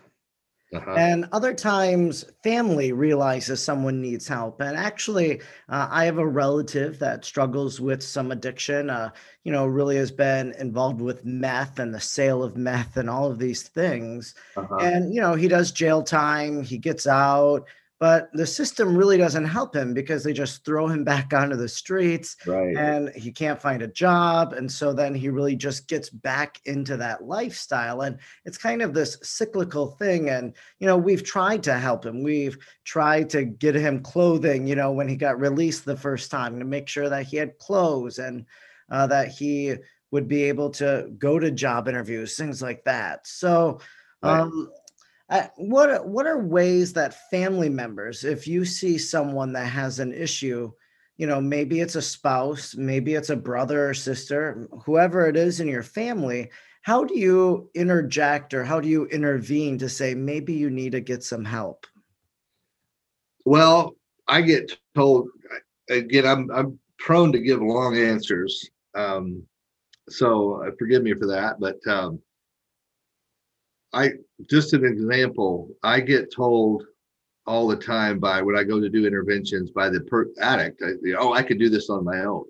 uh-huh. 0.74 0.94
and 0.96 1.28
other 1.32 1.52
times 1.52 2.24
family 2.44 2.92
realizes 2.92 3.62
someone 3.62 4.00
needs 4.00 4.28
help 4.28 4.60
and 4.60 4.76
actually 4.76 5.40
uh, 5.68 5.88
i 5.90 6.04
have 6.04 6.18
a 6.18 6.26
relative 6.26 6.98
that 6.98 7.24
struggles 7.24 7.80
with 7.80 8.02
some 8.02 8.30
addiction 8.30 8.90
uh, 8.90 9.10
you 9.44 9.52
know 9.52 9.66
really 9.66 9.96
has 9.96 10.10
been 10.10 10.52
involved 10.58 11.00
with 11.00 11.24
meth 11.24 11.78
and 11.78 11.94
the 11.94 12.00
sale 12.00 12.42
of 12.42 12.56
meth 12.56 12.96
and 12.96 13.08
all 13.08 13.30
of 13.30 13.38
these 13.38 13.62
things 13.62 14.34
uh-huh. 14.56 14.76
and 14.76 15.14
you 15.14 15.20
know 15.20 15.34
he 15.34 15.48
does 15.48 15.72
jail 15.72 16.02
time 16.02 16.62
he 16.62 16.78
gets 16.78 17.06
out 17.06 17.66
but 18.00 18.30
the 18.32 18.46
system 18.46 18.96
really 18.96 19.18
doesn't 19.18 19.44
help 19.44 19.76
him 19.76 19.92
because 19.92 20.24
they 20.24 20.32
just 20.32 20.64
throw 20.64 20.88
him 20.88 21.04
back 21.10 21.34
onto 21.34 21.54
the 21.54 21.68
streets 21.68 22.34
right. 22.46 22.74
and 22.76 23.10
he 23.10 23.30
can't 23.30 23.60
find 23.60 23.82
a 23.82 23.86
job. 23.86 24.54
And 24.54 24.72
so 24.72 24.94
then 24.94 25.14
he 25.14 25.28
really 25.28 25.54
just 25.54 25.86
gets 25.86 26.08
back 26.08 26.60
into 26.64 26.96
that 26.96 27.24
lifestyle. 27.24 28.00
And 28.00 28.18
it's 28.46 28.56
kind 28.56 28.80
of 28.80 28.94
this 28.94 29.18
cyclical 29.22 29.88
thing. 29.98 30.30
And 30.30 30.54
you 30.78 30.86
know 30.86 30.96
we've 30.96 31.22
tried 31.22 31.62
to 31.64 31.78
help 31.78 32.06
him. 32.06 32.22
We've 32.22 32.56
tried 32.84 33.28
to 33.30 33.44
get 33.44 33.74
him 33.74 34.02
clothing 34.02 34.66
you 34.66 34.74
know 34.74 34.92
when 34.92 35.08
he 35.08 35.16
got 35.16 35.38
released 35.38 35.84
the 35.84 35.96
first 35.96 36.30
time 36.30 36.58
to 36.58 36.64
make 36.64 36.88
sure 36.88 37.08
that 37.10 37.26
he 37.26 37.36
had 37.36 37.58
clothes 37.58 38.18
and 38.18 38.46
uh, 38.90 39.06
that 39.08 39.28
he 39.28 39.74
would 40.10 40.26
be 40.26 40.44
able 40.44 40.70
to 40.70 41.10
go 41.18 41.38
to 41.38 41.50
job 41.50 41.86
interviews 41.86 42.36
things 42.36 42.62
like 42.62 42.82
that. 42.84 43.26
So 43.26 43.80
um, 44.22 44.70
uh, 45.30 45.46
what 45.56 46.06
what 46.06 46.26
are 46.26 46.38
ways 46.38 46.92
that 46.92 47.30
family 47.30 47.68
members, 47.68 48.24
if 48.24 48.48
you 48.48 48.64
see 48.64 48.98
someone 48.98 49.52
that 49.52 49.66
has 49.66 50.00
an 50.00 50.12
issue, 50.12 50.70
you 51.16 51.26
know, 51.26 51.40
maybe 51.40 51.80
it's 51.80 51.94
a 51.94 52.02
spouse, 52.02 52.74
maybe 52.74 53.14
it's 53.14 53.30
a 53.30 53.36
brother 53.36 53.88
or 53.88 53.94
sister, 53.94 54.68
whoever 54.84 55.28
it 55.28 55.36
is 55.36 55.60
in 55.60 55.68
your 55.68 55.84
family, 55.84 56.50
how 56.82 57.04
do 57.04 57.16
you 57.16 57.70
interject 57.74 58.54
or 58.54 58.64
how 58.64 58.80
do 58.80 58.88
you 58.88 59.06
intervene 59.06 59.78
to 59.78 59.88
say 59.88 60.14
maybe 60.14 60.52
you 60.52 60.68
need 60.68 60.92
to 60.92 61.00
get 61.00 61.22
some 61.22 61.44
help? 61.44 61.86
Well, 63.44 63.94
I 64.26 64.40
get 64.42 64.76
told 64.96 65.28
again. 65.88 66.26
I'm 66.26 66.50
I'm 66.50 66.78
prone 66.98 67.30
to 67.32 67.38
give 67.38 67.62
long 67.62 67.96
answers, 67.96 68.68
um, 68.94 69.42
so 70.08 70.62
uh, 70.66 70.70
forgive 70.78 71.02
me 71.02 71.14
for 71.14 71.26
that. 71.28 71.60
But 71.60 71.78
um, 71.86 72.20
I 73.92 74.10
just 74.48 74.72
an 74.72 74.84
example. 74.84 75.68
I 75.82 76.00
get 76.00 76.32
told 76.32 76.84
all 77.46 77.66
the 77.66 77.76
time 77.76 78.20
by 78.20 78.42
when 78.42 78.56
I 78.56 78.62
go 78.62 78.80
to 78.80 78.88
do 78.88 79.06
interventions 79.06 79.70
by 79.70 79.88
the 79.88 80.00
per- 80.02 80.30
addict. 80.40 80.82
I, 80.84 80.92
oh, 81.18 81.32
I 81.32 81.42
could 81.42 81.58
do 81.58 81.68
this 81.68 81.90
on 81.90 82.04
my 82.04 82.24
own, 82.24 82.44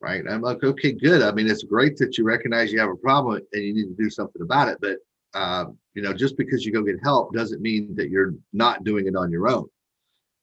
right? 0.00 0.22
I'm 0.28 0.42
like, 0.42 0.62
okay, 0.62 0.92
good. 0.92 1.22
I 1.22 1.32
mean, 1.32 1.48
it's 1.48 1.62
great 1.62 1.96
that 1.98 2.18
you 2.18 2.24
recognize 2.24 2.72
you 2.72 2.80
have 2.80 2.90
a 2.90 2.96
problem 2.96 3.40
and 3.52 3.64
you 3.64 3.72
need 3.72 3.96
to 3.96 4.02
do 4.02 4.10
something 4.10 4.42
about 4.42 4.68
it. 4.68 4.78
But 4.80 4.98
um, 5.32 5.78
you 5.94 6.02
know, 6.02 6.12
just 6.12 6.36
because 6.36 6.64
you 6.64 6.72
go 6.72 6.82
get 6.82 7.02
help 7.02 7.32
doesn't 7.32 7.62
mean 7.62 7.94
that 7.96 8.10
you're 8.10 8.34
not 8.52 8.84
doing 8.84 9.06
it 9.06 9.16
on 9.16 9.30
your 9.30 9.48
own. 9.48 9.66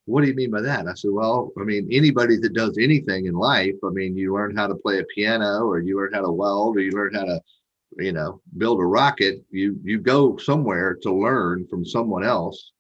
What 0.05 0.21
do 0.21 0.27
you 0.27 0.35
mean 0.35 0.51
by 0.51 0.61
that? 0.61 0.87
I 0.87 0.93
said, 0.93 1.11
well, 1.11 1.51
I 1.59 1.63
mean, 1.63 1.89
anybody 1.91 2.37
that 2.37 2.53
does 2.53 2.77
anything 2.77 3.25
in 3.25 3.33
life, 3.33 3.75
I 3.83 3.89
mean, 3.89 4.15
you 4.15 4.33
learn 4.33 4.55
how 4.55 4.67
to 4.67 4.75
play 4.75 4.99
a 4.99 5.03
piano 5.13 5.65
or 5.65 5.79
you 5.79 5.97
learn 5.97 6.13
how 6.13 6.21
to 6.21 6.31
weld 6.31 6.77
or 6.77 6.79
you 6.79 6.91
learn 6.91 7.13
how 7.13 7.25
to, 7.25 7.41
you 7.97 8.11
know, 8.11 8.41
build 8.57 8.79
a 8.79 8.85
rocket. 8.85 9.43
You 9.49 9.79
you 9.83 9.99
go 9.99 10.37
somewhere 10.37 10.95
to 11.01 11.13
learn 11.13 11.67
from 11.67 11.85
someone 11.85 12.23
else 12.23 12.71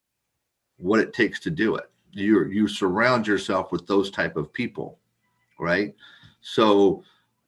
what 0.77 0.99
it 0.99 1.13
takes 1.13 1.39
to 1.41 1.49
do 1.49 1.75
it. 1.75 1.89
You 2.11 2.45
you 2.45 2.67
surround 2.67 3.27
yourself 3.27 3.71
with 3.71 3.87
those 3.87 4.11
type 4.11 4.37
of 4.37 4.53
people, 4.53 4.99
right? 5.59 5.95
So 6.41 7.03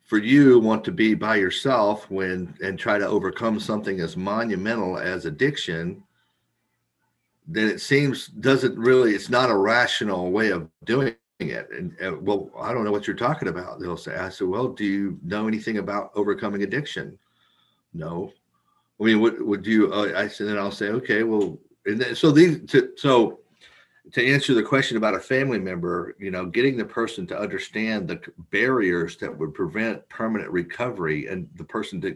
for 0.09 0.17
you 0.17 0.59
want 0.59 0.83
to 0.83 0.91
be 0.91 1.13
by 1.13 1.35
yourself 1.35 2.09
when 2.09 2.53
and 2.63 2.79
try 2.79 2.97
to 2.97 3.07
overcome 3.07 3.59
something 3.59 3.99
as 3.99 4.17
monumental 4.17 4.97
as 4.97 5.25
addiction 5.25 6.03
then 7.47 7.67
it 7.67 7.79
seems 7.79 8.27
doesn't 8.27 8.77
really 8.77 9.13
it's 9.13 9.29
not 9.29 9.51
a 9.51 9.55
rational 9.55 10.31
way 10.31 10.49
of 10.49 10.67
doing 10.83 11.15
it 11.39 11.69
and, 11.71 11.95
and, 11.99 12.25
well 12.25 12.49
i 12.59 12.73
don't 12.73 12.83
know 12.83 12.91
what 12.91 13.05
you're 13.05 13.15
talking 13.15 13.49
about 13.49 13.79
they'll 13.79 13.95
say 13.95 14.15
i 14.15 14.29
said 14.29 14.47
well 14.47 14.67
do 14.67 14.83
you 14.83 15.19
know 15.23 15.47
anything 15.47 15.77
about 15.77 16.11
overcoming 16.15 16.63
addiction 16.63 17.17
no 17.93 18.31
i 18.99 19.03
mean 19.03 19.19
what 19.19 19.43
would 19.45 19.65
you 19.65 19.91
uh, 19.93 20.11
i 20.15 20.27
said 20.27 20.47
then 20.47 20.57
i'll 20.57 20.71
say 20.71 20.89
okay 20.89 21.23
well 21.23 21.57
and 21.85 21.99
then, 21.99 22.15
so 22.15 22.31
these 22.31 22.65
to, 22.71 22.91
so 22.95 23.39
to 24.13 24.25
answer 24.25 24.53
the 24.53 24.63
question 24.63 24.97
about 24.97 25.13
a 25.13 25.19
family 25.19 25.59
member, 25.59 26.15
you 26.19 26.31
know, 26.31 26.45
getting 26.45 26.77
the 26.77 26.85
person 26.85 27.27
to 27.27 27.39
understand 27.39 28.07
the 28.07 28.19
barriers 28.49 29.17
that 29.17 29.35
would 29.35 29.53
prevent 29.53 30.07
permanent 30.09 30.49
recovery 30.51 31.27
and 31.27 31.47
the 31.55 31.63
person 31.63 32.01
to, 32.01 32.15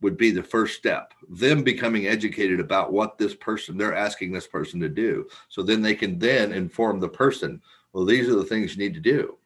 would 0.00 0.16
be 0.16 0.30
the 0.30 0.42
first 0.42 0.76
step. 0.76 1.12
Them 1.28 1.64
becoming 1.64 2.06
educated 2.06 2.60
about 2.60 2.92
what 2.92 3.18
this 3.18 3.34
person 3.34 3.76
they're 3.76 3.96
asking 3.96 4.32
this 4.32 4.46
person 4.46 4.78
to 4.80 4.88
do. 4.88 5.26
So 5.48 5.62
then 5.62 5.82
they 5.82 5.94
can 5.94 6.18
then 6.18 6.52
inform 6.52 7.00
the 7.00 7.08
person, 7.08 7.60
well, 7.92 8.04
these 8.04 8.28
are 8.28 8.36
the 8.36 8.44
things 8.44 8.76
you 8.76 8.84
need 8.84 8.94
to 8.94 9.00
do. 9.00 9.36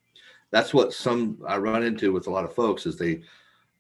That's 0.51 0.75
what 0.75 0.93
some 0.93 1.39
I 1.49 1.57
run 1.57 1.83
into 1.83 2.13
with 2.13 2.27
a 2.27 2.31
lot 2.31 2.45
of 2.45 2.55
folks 2.55 2.85
is 2.85 2.99
they 2.99 3.23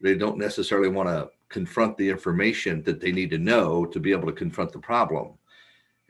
they 0.00 0.14
don't 0.14 0.38
necessarily 0.38 0.88
want 0.88 1.08
to 1.08 1.30
confront 1.52 1.96
the 1.96 2.08
information 2.08 2.82
that 2.82 3.00
they 3.00 3.12
need 3.12 3.30
to 3.30 3.38
know 3.38 3.84
to 3.86 4.00
be 4.00 4.12
able 4.12 4.26
to 4.26 4.32
confront 4.32 4.72
the 4.72 4.78
problem. 4.78 5.32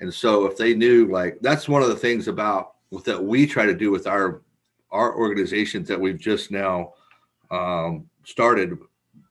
And 0.01 0.13
so 0.13 0.47
if 0.47 0.57
they 0.57 0.75
knew 0.75 1.07
like 1.07 1.39
that's 1.41 1.69
one 1.69 1.83
of 1.83 1.89
the 1.89 1.97
things 1.97 2.29
about 2.29 2.75
that 3.05 3.23
we 3.23 3.47
try 3.47 3.67
to 3.67 3.75
do 3.75 3.91
with 3.91 4.07
our 4.07 4.43
our 4.91 5.17
organizations 5.17 5.89
that 5.89 6.01
we've 6.01 6.19
just 6.19 6.51
now 6.51 6.93
um, 7.51 8.07
started. 8.25 8.79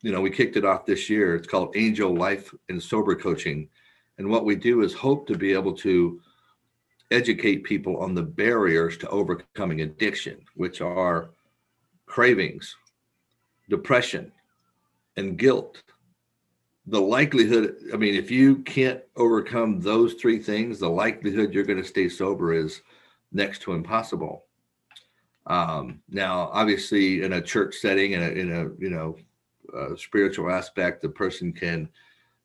You 0.01 0.11
know, 0.11 0.21
we 0.21 0.31
kicked 0.31 0.57
it 0.57 0.65
off 0.65 0.85
this 0.85 1.09
year. 1.09 1.35
It's 1.35 1.47
called 1.47 1.75
Angel 1.75 2.13
Life 2.13 2.53
and 2.69 2.81
Sober 2.81 3.15
Coaching. 3.15 3.69
And 4.17 4.29
what 4.29 4.45
we 4.45 4.55
do 4.55 4.81
is 4.81 4.93
hope 4.93 5.27
to 5.27 5.37
be 5.37 5.53
able 5.53 5.73
to 5.77 6.19
educate 7.11 7.63
people 7.63 7.97
on 7.97 8.15
the 8.15 8.23
barriers 8.23 8.97
to 8.97 9.09
overcoming 9.09 9.81
addiction, 9.81 10.39
which 10.55 10.81
are 10.81 11.29
cravings, 12.07 12.75
depression, 13.69 14.31
and 15.17 15.37
guilt 15.37 15.81
the 16.87 16.99
likelihood 16.99 17.75
i 17.93 17.97
mean 17.97 18.15
if 18.15 18.31
you 18.31 18.57
can't 18.57 19.01
overcome 19.15 19.79
those 19.79 20.15
three 20.15 20.39
things 20.39 20.79
the 20.79 20.89
likelihood 20.89 21.53
you're 21.53 21.63
going 21.63 21.81
to 21.81 21.87
stay 21.87 22.09
sober 22.09 22.53
is 22.53 22.81
next 23.31 23.61
to 23.61 23.73
impossible. 23.73 24.45
Um, 25.47 26.01
now 26.09 26.49
obviously 26.53 27.23
in 27.23 27.33
a 27.33 27.41
church 27.41 27.75
setting 27.75 28.11
in 28.11 28.21
a, 28.21 28.27
in 28.27 28.51
a 28.51 28.63
you 28.81 28.89
know 28.89 29.17
uh, 29.75 29.95
spiritual 29.95 30.51
aspect 30.51 31.01
the 31.01 31.09
person 31.09 31.51
can 31.51 31.89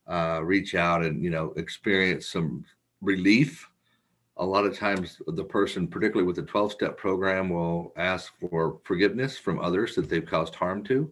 uh, 0.06 0.40
reach 0.42 0.74
out 0.74 1.04
and 1.04 1.22
you 1.22 1.30
know 1.30 1.52
experience 1.56 2.28
some 2.28 2.64
relief. 3.02 3.68
A 4.38 4.44
lot 4.44 4.64
of 4.64 4.78
times 4.78 5.20
the 5.26 5.44
person 5.44 5.86
particularly 5.86 6.26
with 6.26 6.36
the 6.36 6.42
12 6.42 6.72
step 6.72 6.96
program 6.96 7.50
will 7.50 7.92
ask 7.96 8.32
for 8.40 8.80
forgiveness 8.84 9.36
from 9.36 9.60
others 9.60 9.94
that 9.94 10.08
they've 10.08 10.24
caused 10.24 10.54
harm 10.54 10.82
to 10.84 11.10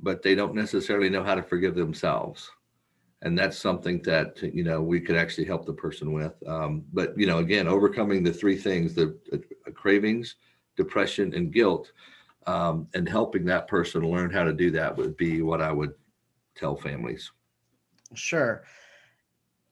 but 0.00 0.22
they 0.22 0.34
don't 0.34 0.54
necessarily 0.54 1.08
know 1.10 1.24
how 1.24 1.34
to 1.34 1.42
forgive 1.42 1.74
themselves 1.74 2.50
and 3.22 3.36
that's 3.36 3.58
something 3.58 4.00
that 4.02 4.40
you 4.54 4.62
know 4.62 4.80
we 4.80 5.00
could 5.00 5.16
actually 5.16 5.44
help 5.44 5.66
the 5.66 5.72
person 5.72 6.12
with 6.12 6.34
um, 6.46 6.84
but 6.92 7.18
you 7.18 7.26
know 7.26 7.38
again 7.38 7.66
overcoming 7.66 8.22
the 8.22 8.32
three 8.32 8.56
things 8.56 8.94
the 8.94 9.16
uh, 9.32 9.70
cravings 9.74 10.36
depression 10.76 11.34
and 11.34 11.52
guilt 11.52 11.92
um, 12.46 12.86
and 12.94 13.08
helping 13.08 13.44
that 13.44 13.66
person 13.68 14.02
learn 14.08 14.30
how 14.30 14.44
to 14.44 14.52
do 14.52 14.70
that 14.70 14.96
would 14.96 15.16
be 15.16 15.42
what 15.42 15.60
i 15.60 15.72
would 15.72 15.94
tell 16.54 16.76
families 16.76 17.30
Sure. 18.14 18.62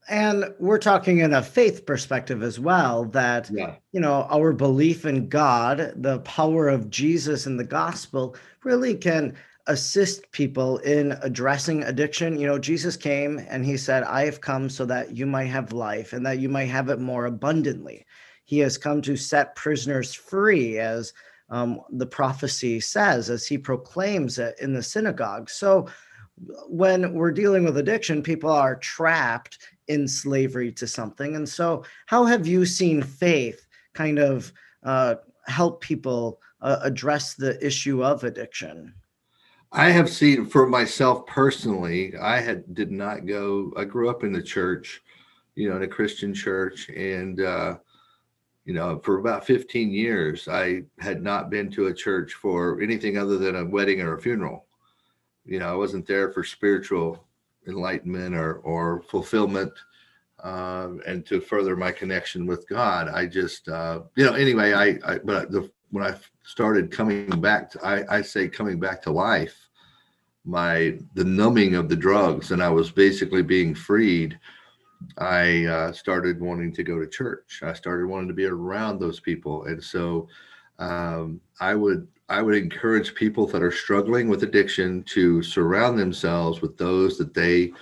and 0.08 0.44
we're 0.58 0.78
talking 0.78 1.18
in 1.20 1.32
a 1.34 1.42
faith 1.42 1.86
perspective 1.86 2.42
as 2.42 2.60
well 2.60 3.04
that 3.06 3.48
Yeah. 3.52 3.76
you 3.92 4.00
know 4.00 4.26
our 4.28 4.52
belief 4.52 5.06
in 5.06 5.28
god 5.28 5.92
the 5.96 6.18
power 6.20 6.68
of 6.68 6.90
jesus 6.90 7.46
and 7.46 7.58
the 7.58 7.64
gospel 7.64 8.36
really 8.64 8.94
can 8.96 9.36
assist 9.68 10.30
people 10.32 10.78
in 10.78 11.12
addressing 11.22 11.82
addiction 11.84 12.38
you 12.38 12.46
know 12.46 12.58
jesus 12.58 12.96
came 12.96 13.44
and 13.48 13.64
he 13.64 13.76
said 13.76 14.02
i 14.04 14.24
have 14.24 14.40
come 14.40 14.68
so 14.68 14.84
that 14.84 15.16
you 15.16 15.26
might 15.26 15.44
have 15.44 15.72
life 15.72 16.12
and 16.12 16.24
that 16.24 16.38
you 16.38 16.48
might 16.48 16.66
have 16.66 16.88
it 16.88 17.00
more 17.00 17.26
abundantly 17.26 18.04
he 18.44 18.58
has 18.58 18.78
come 18.78 19.02
to 19.02 19.16
set 19.16 19.56
prisoners 19.56 20.14
free 20.14 20.78
as 20.78 21.12
um, 21.48 21.80
the 21.90 22.06
prophecy 22.06 22.80
says 22.80 23.30
as 23.30 23.46
he 23.46 23.58
proclaims 23.58 24.38
it 24.38 24.54
in 24.60 24.72
the 24.72 24.82
synagogue 24.82 25.50
so 25.50 25.86
when 26.68 27.14
we're 27.14 27.32
dealing 27.32 27.64
with 27.64 27.78
addiction 27.78 28.22
people 28.22 28.50
are 28.50 28.76
trapped 28.76 29.58
in 29.88 30.08
slavery 30.08 30.72
to 30.72 30.86
something. 30.86 31.36
And 31.36 31.48
so, 31.48 31.84
how 32.06 32.24
have 32.24 32.46
you 32.46 32.66
seen 32.66 33.02
faith 33.02 33.66
kind 33.94 34.18
of 34.18 34.52
uh, 34.82 35.16
help 35.46 35.80
people 35.80 36.40
uh, 36.60 36.78
address 36.82 37.34
the 37.34 37.64
issue 37.64 38.04
of 38.04 38.24
addiction? 38.24 38.94
I 39.76 39.90
have 39.90 40.08
seen 40.08 40.46
for 40.46 40.66
myself 40.66 41.26
personally, 41.26 42.16
I 42.16 42.40
had 42.40 42.74
did 42.74 42.90
not 42.90 43.26
go, 43.26 43.74
I 43.76 43.84
grew 43.84 44.08
up 44.08 44.24
in 44.24 44.32
the 44.32 44.42
church, 44.42 45.02
you 45.54 45.68
know, 45.68 45.76
in 45.76 45.82
a 45.82 45.86
Christian 45.88 46.32
church. 46.32 46.88
And, 46.88 47.42
uh, 47.42 47.76
you 48.64 48.72
know, 48.72 48.98
for 49.00 49.18
about 49.18 49.46
15 49.46 49.90
years, 49.90 50.48
I 50.48 50.84
had 50.98 51.22
not 51.22 51.50
been 51.50 51.70
to 51.72 51.88
a 51.88 51.94
church 51.94 52.32
for 52.32 52.80
anything 52.80 53.18
other 53.18 53.36
than 53.36 53.54
a 53.54 53.66
wedding 53.66 54.00
or 54.00 54.14
a 54.14 54.20
funeral. 54.20 54.64
You 55.44 55.58
know, 55.58 55.68
I 55.68 55.74
wasn't 55.74 56.06
there 56.06 56.32
for 56.32 56.42
spiritual 56.42 57.22
enlightenment 57.68 58.34
or 58.34 58.60
or 58.60 59.02
fulfillment 59.02 59.72
uh, 60.42 60.88
and 61.06 61.26
to 61.26 61.38
further 61.38 61.76
my 61.76 61.92
connection 61.92 62.46
with 62.46 62.66
God. 62.66 63.08
I 63.08 63.26
just 63.26 63.68
uh, 63.68 64.00
you 64.16 64.24
know 64.24 64.32
anyway 64.32 64.72
I, 64.72 65.12
I 65.12 65.18
but 65.18 65.50
the 65.50 65.70
when 65.90 66.02
I 66.04 66.14
started 66.44 66.90
coming 66.90 67.28
back 67.40 67.70
to 67.72 67.84
I, 67.84 68.18
I 68.18 68.22
say 68.22 68.48
coming 68.48 68.80
back 68.80 69.02
to 69.02 69.10
life 69.12 69.65
my 70.46 70.98
the 71.14 71.24
numbing 71.24 71.74
of 71.74 71.88
the 71.88 71.96
drugs 71.96 72.52
and 72.52 72.62
I 72.62 72.70
was 72.70 72.90
basically 72.90 73.42
being 73.42 73.74
freed. 73.74 74.38
I 75.18 75.66
uh, 75.66 75.92
started 75.92 76.40
wanting 76.40 76.72
to 76.72 76.82
go 76.82 76.98
to 76.98 77.06
church. 77.06 77.60
I 77.62 77.74
started 77.74 78.06
wanting 78.06 78.28
to 78.28 78.34
be 78.34 78.46
around 78.46 78.98
those 78.98 79.20
people, 79.20 79.64
and 79.64 79.82
so 79.82 80.28
um, 80.78 81.40
I 81.60 81.74
would 81.74 82.08
I 82.28 82.42
would 82.42 82.54
encourage 82.54 83.14
people 83.14 83.46
that 83.48 83.62
are 83.62 83.72
struggling 83.72 84.28
with 84.28 84.42
addiction 84.42 85.02
to 85.04 85.42
surround 85.42 85.98
themselves 85.98 86.60
with 86.60 86.76
those 86.76 87.18
that 87.18 87.34
they 87.34 87.72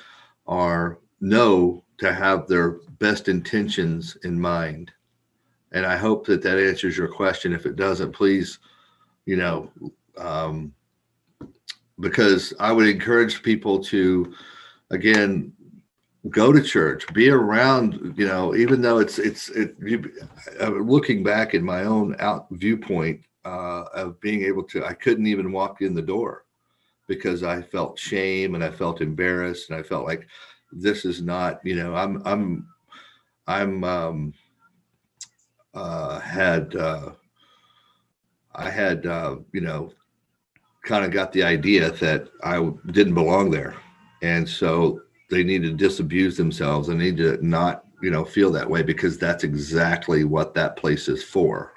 are 0.47 0.99
know 1.21 1.85
to 1.99 2.13
have 2.13 2.47
their 2.47 2.81
best 2.99 3.29
intentions 3.29 4.17
in 4.25 4.39
mind. 4.39 4.93
And 5.73 5.87
I 5.87 5.97
hope 5.97 6.27
that 6.27 6.43
that 6.43 6.59
answers 6.59 6.97
your 6.97 7.09
question. 7.09 7.53
If 7.53 7.67
it 7.67 7.77
doesn't, 7.77 8.13
please, 8.13 8.59
you 9.27 9.37
know, 9.37 9.71
um, 10.19 10.73
because 12.05 12.53
I 12.61 12.71
would 12.71 12.87
encourage 12.87 13.43
people 13.43 13.83
to, 13.85 14.35
again, 14.91 15.55
go 16.29 16.53
to 16.53 16.63
church, 16.63 17.11
be 17.15 17.31
around, 17.31 18.15
you 18.19 18.27
know, 18.27 18.55
even 18.55 18.83
though 18.83 18.99
it's, 18.99 19.19
it's, 19.19 19.49
it, 19.49 19.75
you, 19.81 20.13
uh, 20.61 20.69
looking 20.69 21.25
back 21.25 21.55
in 21.55 21.65
my 21.65 21.85
own 21.85 22.15
out 22.19 22.47
viewpoint, 22.51 23.23
uh, 23.47 23.85
of 23.95 24.21
being 24.21 24.43
able 24.43 24.63
to, 24.65 24.85
I 24.85 24.93
couldn't 24.93 25.27
even 25.27 25.51
walk 25.51 25.81
in 25.81 25.95
the 25.95 26.03
door 26.03 26.45
because 27.09 27.43
I 27.43 27.63
felt 27.63 27.99
shame 27.99 28.55
and 28.55 28.63
I 28.63 28.71
felt 28.71 29.01
embarrassed 29.01 29.71
and 29.71 29.79
I 29.79 29.83
felt 29.83 30.07
like 30.07 30.27
this 30.73 31.07
is 31.07 31.23
not, 31.23 31.61
you 31.65 31.75
know, 31.75 31.95
I'm, 31.95 32.23
I'm, 32.27 32.69
I'm, 33.47 33.83
um, 33.83 34.35
uh, 35.73 36.21
had, 36.21 36.77
uh, 36.77 37.13
I 38.55 38.69
had, 38.69 39.07
uh, 39.07 39.37
you 39.53 39.63
know, 39.63 39.93
kind 40.85 41.05
of 41.05 41.11
got 41.11 41.33
the 41.33 41.43
idea 41.43 41.91
that 41.91 42.29
I 42.43 42.71
didn't 42.91 43.15
belong 43.15 43.51
there. 43.51 43.75
And 44.23 44.49
so 44.49 45.01
they 45.31 45.43
need 45.43 45.63
to 45.63 45.73
disabuse 45.73 46.37
themselves 46.37 46.89
and 46.89 46.99
need 46.99 47.17
to 47.19 47.45
not, 47.45 47.85
you 48.03 48.11
know, 48.11 48.25
feel 48.25 48.51
that 48.53 48.69
way 48.69 48.83
because 48.83 49.19
that's 49.19 49.45
exactly 49.45 50.25
what 50.25 50.55
that 50.55 50.77
place 50.77 51.09
is 51.09 51.25
for. 51.25 51.73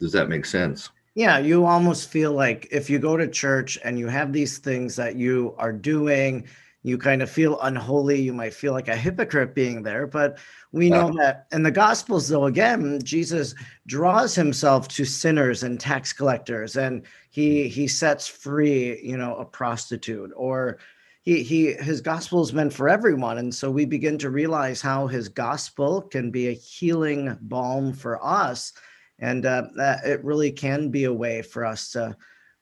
Does 0.00 0.12
that 0.12 0.28
make 0.28 0.46
sense? 0.46 0.90
Yeah, 1.14 1.38
you 1.38 1.66
almost 1.66 2.08
feel 2.08 2.32
like 2.32 2.68
if 2.70 2.88
you 2.88 2.98
go 2.98 3.16
to 3.16 3.28
church 3.28 3.78
and 3.84 3.98
you 3.98 4.08
have 4.08 4.32
these 4.32 4.58
things 4.58 4.96
that 4.96 5.14
you 5.16 5.54
are 5.58 5.72
doing, 5.72 6.46
you 6.82 6.98
kind 6.98 7.22
of 7.22 7.30
feel 7.30 7.60
unholy. 7.60 8.20
You 8.20 8.32
might 8.32 8.54
feel 8.54 8.72
like 8.72 8.88
a 8.88 8.96
hypocrite 8.96 9.54
being 9.54 9.82
there. 9.82 10.06
But 10.06 10.38
we 10.72 10.90
know 10.90 11.12
that 11.18 11.46
in 11.52 11.62
the 11.62 11.70
Gospels, 11.70 12.28
though, 12.28 12.46
again, 12.46 13.00
Jesus 13.02 13.54
draws 13.86 14.34
himself 14.34 14.88
to 14.88 15.04
sinners 15.04 15.62
and 15.62 15.78
tax 15.78 16.12
collectors, 16.12 16.76
and 16.76 17.02
he 17.30 17.68
he 17.68 17.86
sets 17.86 18.26
free, 18.26 19.00
you 19.02 19.16
know, 19.16 19.36
a 19.36 19.44
prostitute 19.44 20.32
or 20.36 20.78
he 21.22 21.42
he 21.42 21.72
his 21.72 22.00
gospel 22.00 22.42
is 22.42 22.52
meant 22.52 22.72
for 22.72 22.88
everyone 22.88 23.38
and 23.38 23.54
so 23.54 23.70
we 23.70 23.84
begin 23.84 24.18
to 24.18 24.28
realize 24.28 24.82
how 24.82 25.06
his 25.06 25.28
gospel 25.28 26.02
can 26.02 26.30
be 26.30 26.48
a 26.48 26.52
healing 26.52 27.38
balm 27.42 27.92
for 27.92 28.22
us 28.24 28.72
and 29.20 29.46
uh, 29.46 29.62
that 29.76 30.04
it 30.04 30.22
really 30.24 30.50
can 30.50 30.90
be 30.90 31.04
a 31.04 31.12
way 31.12 31.40
for 31.40 31.64
us 31.64 31.92
to 31.92 32.16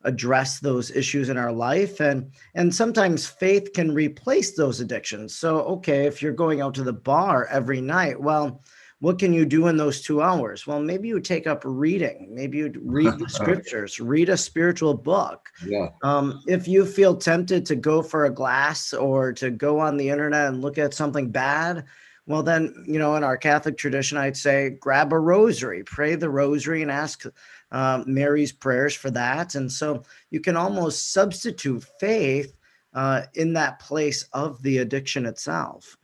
address 0.04 0.60
those 0.60 0.90
issues 0.90 1.28
in 1.28 1.36
our 1.36 1.52
life. 1.52 2.00
And 2.00 2.30
and 2.54 2.74
sometimes 2.74 3.26
faith 3.26 3.72
can 3.72 3.92
replace 3.92 4.52
those 4.52 4.80
addictions. 4.80 5.34
So 5.34 5.60
okay 5.62 6.06
if 6.06 6.22
you're 6.22 6.32
going 6.32 6.60
out 6.60 6.74
to 6.74 6.82
the 6.82 6.92
bar 6.92 7.46
every 7.46 7.80
night 7.80 8.20
well 8.20 8.62
what 9.00 9.18
can 9.18 9.32
you 9.32 9.46
do 9.46 9.66
in 9.68 9.78
those 9.78 10.02
two 10.02 10.20
hours? 10.20 10.66
Well 10.66 10.80
maybe 10.80 11.08
you 11.08 11.20
take 11.20 11.46
up 11.46 11.62
reading. 11.64 12.28
Maybe 12.30 12.58
you 12.58 12.72
read 12.82 13.18
the 13.18 13.28
scriptures 13.28 14.00
read 14.00 14.28
a 14.28 14.36
spiritual 14.36 14.94
book. 14.94 15.48
Yeah. 15.66 15.88
um, 16.02 16.42
if 16.46 16.66
you 16.66 16.86
feel 16.86 17.16
tempted 17.16 17.66
to 17.66 17.76
go 17.76 18.02
for 18.02 18.24
a 18.24 18.30
glass 18.30 18.92
or 18.92 19.32
to 19.34 19.50
go 19.50 19.78
on 19.80 19.96
the 19.96 20.08
internet 20.08 20.48
and 20.48 20.62
look 20.62 20.78
at 20.78 20.94
something 20.94 21.30
bad, 21.30 21.84
well, 22.30 22.44
then, 22.44 22.84
you 22.86 23.00
know, 23.00 23.16
in 23.16 23.24
our 23.24 23.36
Catholic 23.36 23.76
tradition, 23.76 24.16
I'd 24.16 24.36
say 24.36 24.70
grab 24.70 25.12
a 25.12 25.18
rosary, 25.18 25.82
pray 25.82 26.14
the 26.14 26.30
rosary, 26.30 26.80
and 26.80 26.88
ask 26.88 27.24
um, 27.72 28.04
Mary's 28.06 28.52
prayers 28.52 28.94
for 28.94 29.10
that. 29.10 29.54
And 29.54 29.70
so 29.70 30.02
you 30.30 30.40
can 30.40 30.56
almost 30.56 31.12
substitute 31.12 31.84
faith 31.98 32.56
uh, 32.94 33.22
in 33.34 33.52
that 33.54 33.78
place 33.78 34.24
of 34.32 34.62
the 34.62 34.78
addiction 34.78 35.26
itself. 35.26 35.96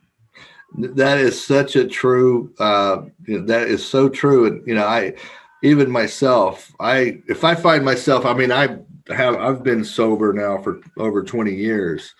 That 0.79 1.19
is 1.19 1.43
such 1.43 1.77
a 1.77 1.87
true. 1.87 2.53
Uh, 2.59 3.03
that 3.29 3.69
is 3.69 3.87
so 3.87 4.09
true, 4.09 4.47
and 4.47 4.67
you 4.67 4.75
know, 4.75 4.85
I 4.85 5.15
even 5.63 5.91
myself, 5.91 6.75
I 6.81 7.23
if 7.29 7.45
I 7.45 7.55
find 7.55 7.85
myself, 7.85 8.27
I 8.27 8.35
mean, 8.35 8.53
I 8.53 8.79
have 9.09 9.37
I've 9.37 9.63
been 9.63 9.85
sober 9.85 10.33
now 10.33 10.59
for 10.59 10.81
over 10.99 11.23
twenty 11.23 11.55
years, 11.55 12.15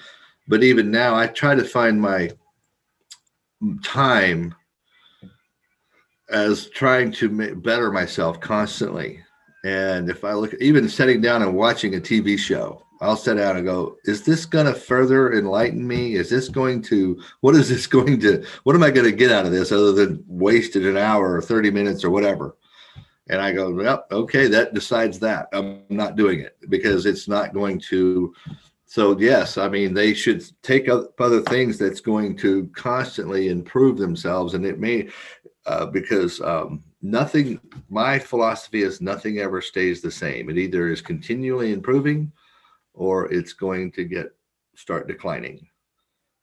but 0.49 0.63
even 0.63 0.91
now, 0.91 1.17
I 1.17 1.27
try 1.27 1.55
to 1.55 1.65
find 1.65 2.01
my 2.01 2.31
time 3.83 4.55
as 6.31 6.71
trying 6.71 7.11
to 7.13 7.57
better 7.57 7.91
myself 7.91 8.41
constantly. 8.41 9.21
And 9.67 10.09
if 10.09 10.23
I 10.23 10.33
look, 10.33 10.55
even 10.61 10.89
sitting 10.89 11.21
down 11.21 11.43
and 11.43 11.57
watching 11.57 11.97
a 11.97 11.99
TV 11.99 12.39
show, 12.39 12.85
I'll 13.01 13.17
sit 13.17 13.35
down 13.35 13.57
and 13.57 13.67
go, 13.67 13.97
is 14.05 14.23
this 14.23 14.47
going 14.47 14.67
to 14.67 14.75
further 14.75 15.33
enlighten 15.33 15.85
me? 15.85 16.15
Is 16.15 16.31
this 16.31 16.49
going 16.49 16.83
to, 16.83 17.21
what 17.41 17.57
is 17.57 17.69
this 17.69 17.87
going 17.97 18.21
to, 18.21 18.47
what 18.63 18.77
am 18.77 18.85
I 18.85 18.93
going 18.93 19.11
to 19.11 19.17
get 19.17 19.33
out 19.33 19.45
of 19.45 19.51
this 19.51 19.73
other 19.73 19.91
than 19.91 20.23
wasted 20.29 20.87
an 20.87 20.97
hour 20.97 21.35
or 21.35 21.43
30 21.43 21.73
minutes 21.73 22.05
or 22.05 22.11
whatever? 22.11 22.57
And 23.29 23.41
I 23.41 23.53
go, 23.53 23.73
well, 23.73 24.05
okay, 24.13 24.47
that 24.47 24.73
decides 24.73 25.19
that. 25.19 25.49
I'm 25.53 25.83
not 25.89 26.15
doing 26.15 26.39
it 26.39 26.57
because 26.69 27.05
it's 27.05 27.27
not 27.27 27.53
going 27.53 27.81
to. 27.89 28.33
So, 28.85 29.19
yes, 29.19 29.59
I 29.59 29.69
mean, 29.69 29.95
they 29.95 30.15
should 30.15 30.45
take 30.63 30.89
up 30.89 31.21
other 31.21 31.41
things 31.41 31.77
that's 31.77 32.01
going 32.01 32.37
to 32.37 32.71
constantly 32.77 33.49
improve 33.49 33.99
themselves. 33.99 34.55
And 34.55 34.65
it 34.65 34.79
may, 34.79 35.09
uh, 35.67 35.87
because 35.87 36.41
um, 36.41 36.85
nothing, 37.03 37.61
my 37.89 38.19
philosophy 38.19 38.83
is 38.83 39.01
nothing 39.01 39.39
ever 39.39 39.61
stays 39.61 40.01
the 40.01 40.11
same. 40.11 40.51
It 40.51 40.59
either 40.59 40.89
is 40.89 41.01
continually 41.01 41.73
improving 41.73 42.33
or 42.95 43.33
it's 43.33 43.53
going 43.53 43.93
to 43.93 44.05
get 44.05 44.35
start 44.75 45.09
declining. 45.09 45.67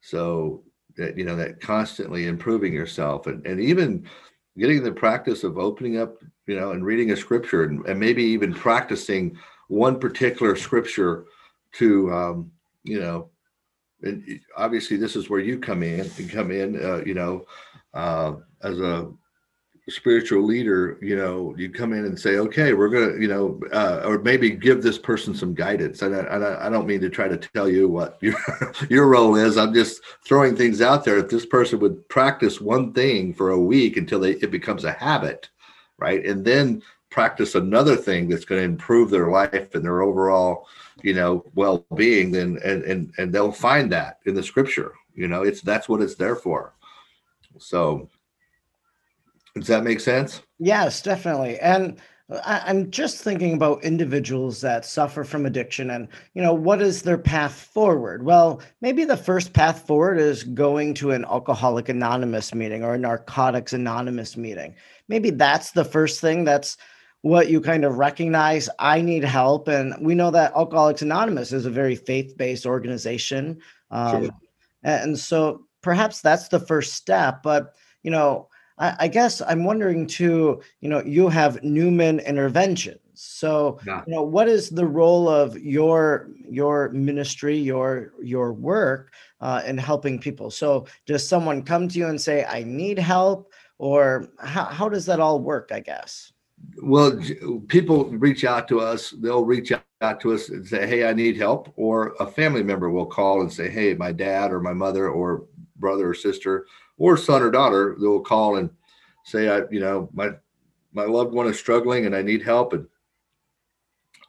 So 0.01 0.63
that 0.97 1.17
you 1.17 1.25
know 1.25 1.35
that 1.35 1.59
constantly 1.59 2.27
improving 2.27 2.73
yourself 2.73 3.27
and, 3.27 3.45
and 3.45 3.59
even 3.59 4.07
getting 4.57 4.83
the 4.83 4.91
practice 4.91 5.43
of 5.43 5.57
opening 5.57 5.97
up, 5.97 6.17
you 6.45 6.55
know, 6.55 6.71
and 6.71 6.85
reading 6.85 7.11
a 7.11 7.17
scripture 7.17 7.63
and, 7.63 7.83
and 7.87 7.99
maybe 7.99 8.23
even 8.23 8.53
practicing 8.53 9.35
one 9.67 9.99
particular 9.99 10.55
scripture 10.55 11.25
to 11.73 12.13
um, 12.13 12.51
you 12.83 12.99
know, 12.99 13.29
and 14.01 14.39
obviously 14.57 14.97
this 14.97 15.15
is 15.15 15.29
where 15.29 15.39
you 15.39 15.57
come 15.57 15.81
in 15.81 16.01
and 16.17 16.29
come 16.29 16.51
in, 16.51 16.83
uh, 16.83 17.01
you 17.05 17.13
know, 17.13 17.45
uh, 17.93 18.33
as 18.61 18.79
a 18.79 19.11
spiritual 19.89 20.43
leader, 20.43 20.97
you 21.01 21.15
know, 21.15 21.53
you 21.57 21.69
come 21.69 21.91
in 21.91 22.05
and 22.05 22.17
say, 22.17 22.37
okay, 22.37 22.73
we're 22.73 22.87
going 22.87 23.13
to, 23.13 23.21
you 23.21 23.27
know, 23.27 23.59
uh, 23.73 24.01
or 24.05 24.17
maybe 24.19 24.49
give 24.49 24.81
this 24.81 24.97
person 24.97 25.35
some 25.35 25.53
guidance. 25.53 26.01
And 26.01 26.15
I, 26.15 26.65
I, 26.65 26.69
don't 26.69 26.87
mean 26.87 27.01
to 27.01 27.09
try 27.09 27.27
to 27.27 27.37
tell 27.37 27.67
you 27.67 27.89
what 27.89 28.17
your, 28.21 28.35
your 28.89 29.07
role 29.07 29.35
is. 29.35 29.57
I'm 29.57 29.73
just 29.73 30.01
throwing 30.25 30.55
things 30.55 30.81
out 30.81 31.03
there. 31.03 31.17
If 31.17 31.29
this 31.29 31.45
person 31.45 31.79
would 31.79 32.07
practice 32.07 32.61
one 32.61 32.93
thing 32.93 33.33
for 33.33 33.51
a 33.51 33.59
week 33.59 33.97
until 33.97 34.21
they, 34.21 34.31
it 34.31 34.51
becomes 34.51 34.85
a 34.85 34.93
habit, 34.93 35.49
right? 35.97 36.25
And 36.25 36.45
then 36.45 36.81
practice 37.09 37.53
another 37.53 37.97
thing 37.97 38.29
that's 38.29 38.45
going 38.45 38.59
to 38.59 38.65
improve 38.65 39.09
their 39.09 39.29
life 39.29 39.75
and 39.75 39.83
their 39.83 40.01
overall, 40.01 40.67
you 41.01 41.13
know, 41.13 41.43
well-being, 41.55 42.31
then, 42.31 42.57
and, 42.63 42.83
and, 42.83 43.13
and 43.17 43.33
they'll 43.33 43.51
find 43.51 43.91
that 43.91 44.19
in 44.25 44.33
the 44.33 44.41
scripture, 44.41 44.93
you 45.13 45.27
know, 45.27 45.43
it's, 45.43 45.61
that's 45.61 45.89
what 45.89 46.01
it's 46.01 46.15
there 46.15 46.37
for. 46.37 46.73
So, 47.59 48.09
does 49.55 49.67
that 49.67 49.83
make 49.83 49.99
sense? 49.99 50.41
Yes, 50.59 51.01
definitely. 51.01 51.59
And 51.59 51.99
I, 52.45 52.69
am 52.69 52.89
just 52.89 53.21
thinking 53.21 53.53
about 53.53 53.83
individuals 53.83 54.61
that 54.61 54.85
suffer 54.85 55.23
from 55.23 55.45
addiction 55.45 55.91
and, 55.91 56.07
you 56.33 56.41
know, 56.41 56.53
what 56.53 56.81
is 56.81 57.01
their 57.01 57.17
path 57.17 57.53
forward? 57.53 58.23
Well, 58.23 58.61
maybe 58.81 59.03
the 59.03 59.17
first 59.17 59.53
path 59.53 59.85
forward 59.85 60.19
is 60.19 60.43
going 60.43 60.93
to 60.95 61.11
an 61.11 61.25
Alcoholic 61.25 61.89
Anonymous 61.89 62.53
meeting 62.53 62.83
or 62.83 62.95
a 62.95 62.97
Narcotics 62.97 63.73
Anonymous 63.73 64.37
meeting. 64.37 64.75
Maybe 65.07 65.29
that's 65.29 65.71
the 65.71 65.85
first 65.85 66.21
thing 66.21 66.43
that's 66.43 66.77
what 67.21 67.49
you 67.49 67.61
kind 67.61 67.85
of 67.85 67.97
recognize 67.97 68.69
I 68.79 69.01
need 69.01 69.23
help. 69.23 69.67
And 69.67 69.93
we 70.01 70.15
know 70.15 70.31
that 70.31 70.53
Alcoholics 70.55 71.01
Anonymous 71.01 71.51
is 71.51 71.65
a 71.65 71.71
very 71.71 71.95
faith 71.95 72.37
based 72.37 72.65
organization. 72.65 73.59
Um, 73.91 74.23
sure. 74.23 74.31
And 74.83 75.19
so 75.19 75.65
perhaps 75.81 76.21
that's 76.21 76.47
the 76.47 76.59
first 76.59 76.93
step. 76.93 77.43
But, 77.43 77.75
you 78.01 78.11
know, 78.11 78.49
I, 78.77 78.95
I, 79.01 79.07
guess 79.07 79.41
I'm 79.41 79.63
wondering 79.63 80.07
too, 80.07 80.61
you 80.81 80.89
know, 80.89 81.03
you 81.03 81.29
have 81.29 81.63
Newman 81.63 82.19
interventions. 82.19 82.99
So, 83.13 83.79
yeah. 83.85 84.03
you 84.07 84.13
know, 84.13 84.23
what 84.23 84.47
is 84.47 84.69
the 84.69 84.85
role 84.85 85.29
of 85.29 85.57
your 85.57 86.29
your 86.49 86.89
ministry, 86.89 87.57
your 87.57 88.13
your 88.21 88.53
work 88.53 89.13
uh, 89.39 89.61
in 89.65 89.77
helping 89.77 90.19
people? 90.19 90.49
So, 90.49 90.87
does 91.05 91.27
someone 91.27 91.61
come 91.61 91.87
to 91.87 91.99
you 91.99 92.07
and 92.07 92.19
say, 92.19 92.43
"I 92.45 92.63
need 92.63 92.97
help," 92.97 93.51
or 93.77 94.29
how 94.39 94.65
how 94.65 94.89
does 94.89 95.05
that 95.05 95.19
all 95.19 95.39
work? 95.39 95.69
I 95.71 95.79
guess. 95.79 96.33
Well, 96.81 97.19
people 97.67 98.05
reach 98.05 98.45
out 98.45 98.67
to 98.69 98.79
us. 98.79 99.11
They'll 99.11 99.45
reach 99.45 99.71
out 100.01 100.19
to 100.21 100.33
us 100.33 100.49
and 100.49 100.65
say, 100.65 100.87
"Hey, 100.87 101.07
I 101.07 101.13
need 101.13 101.37
help," 101.37 101.71
or 101.75 102.15
a 102.19 102.25
family 102.25 102.63
member 102.63 102.89
will 102.89 103.05
call 103.05 103.41
and 103.41 103.53
say, 103.53 103.69
"Hey, 103.69 103.93
my 103.93 104.11
dad 104.11 104.51
or 104.51 104.59
my 104.59 104.73
mother 104.73 105.09
or 105.09 105.45
brother 105.75 106.09
or 106.09 106.13
sister 106.13 106.65
or 106.97 107.17
son 107.17 107.41
or 107.41 107.51
daughter 107.51 107.95
they 107.99 108.07
will 108.07 108.21
call 108.21 108.57
and 108.57 108.69
say 109.25 109.49
i 109.49 109.61
you 109.71 109.79
know 109.79 110.09
my 110.13 110.31
my 110.93 111.05
loved 111.05 111.33
one 111.33 111.47
is 111.47 111.59
struggling 111.59 112.05
and 112.05 112.15
i 112.15 112.21
need 112.21 112.41
help. 112.41 112.73
And 112.73 112.87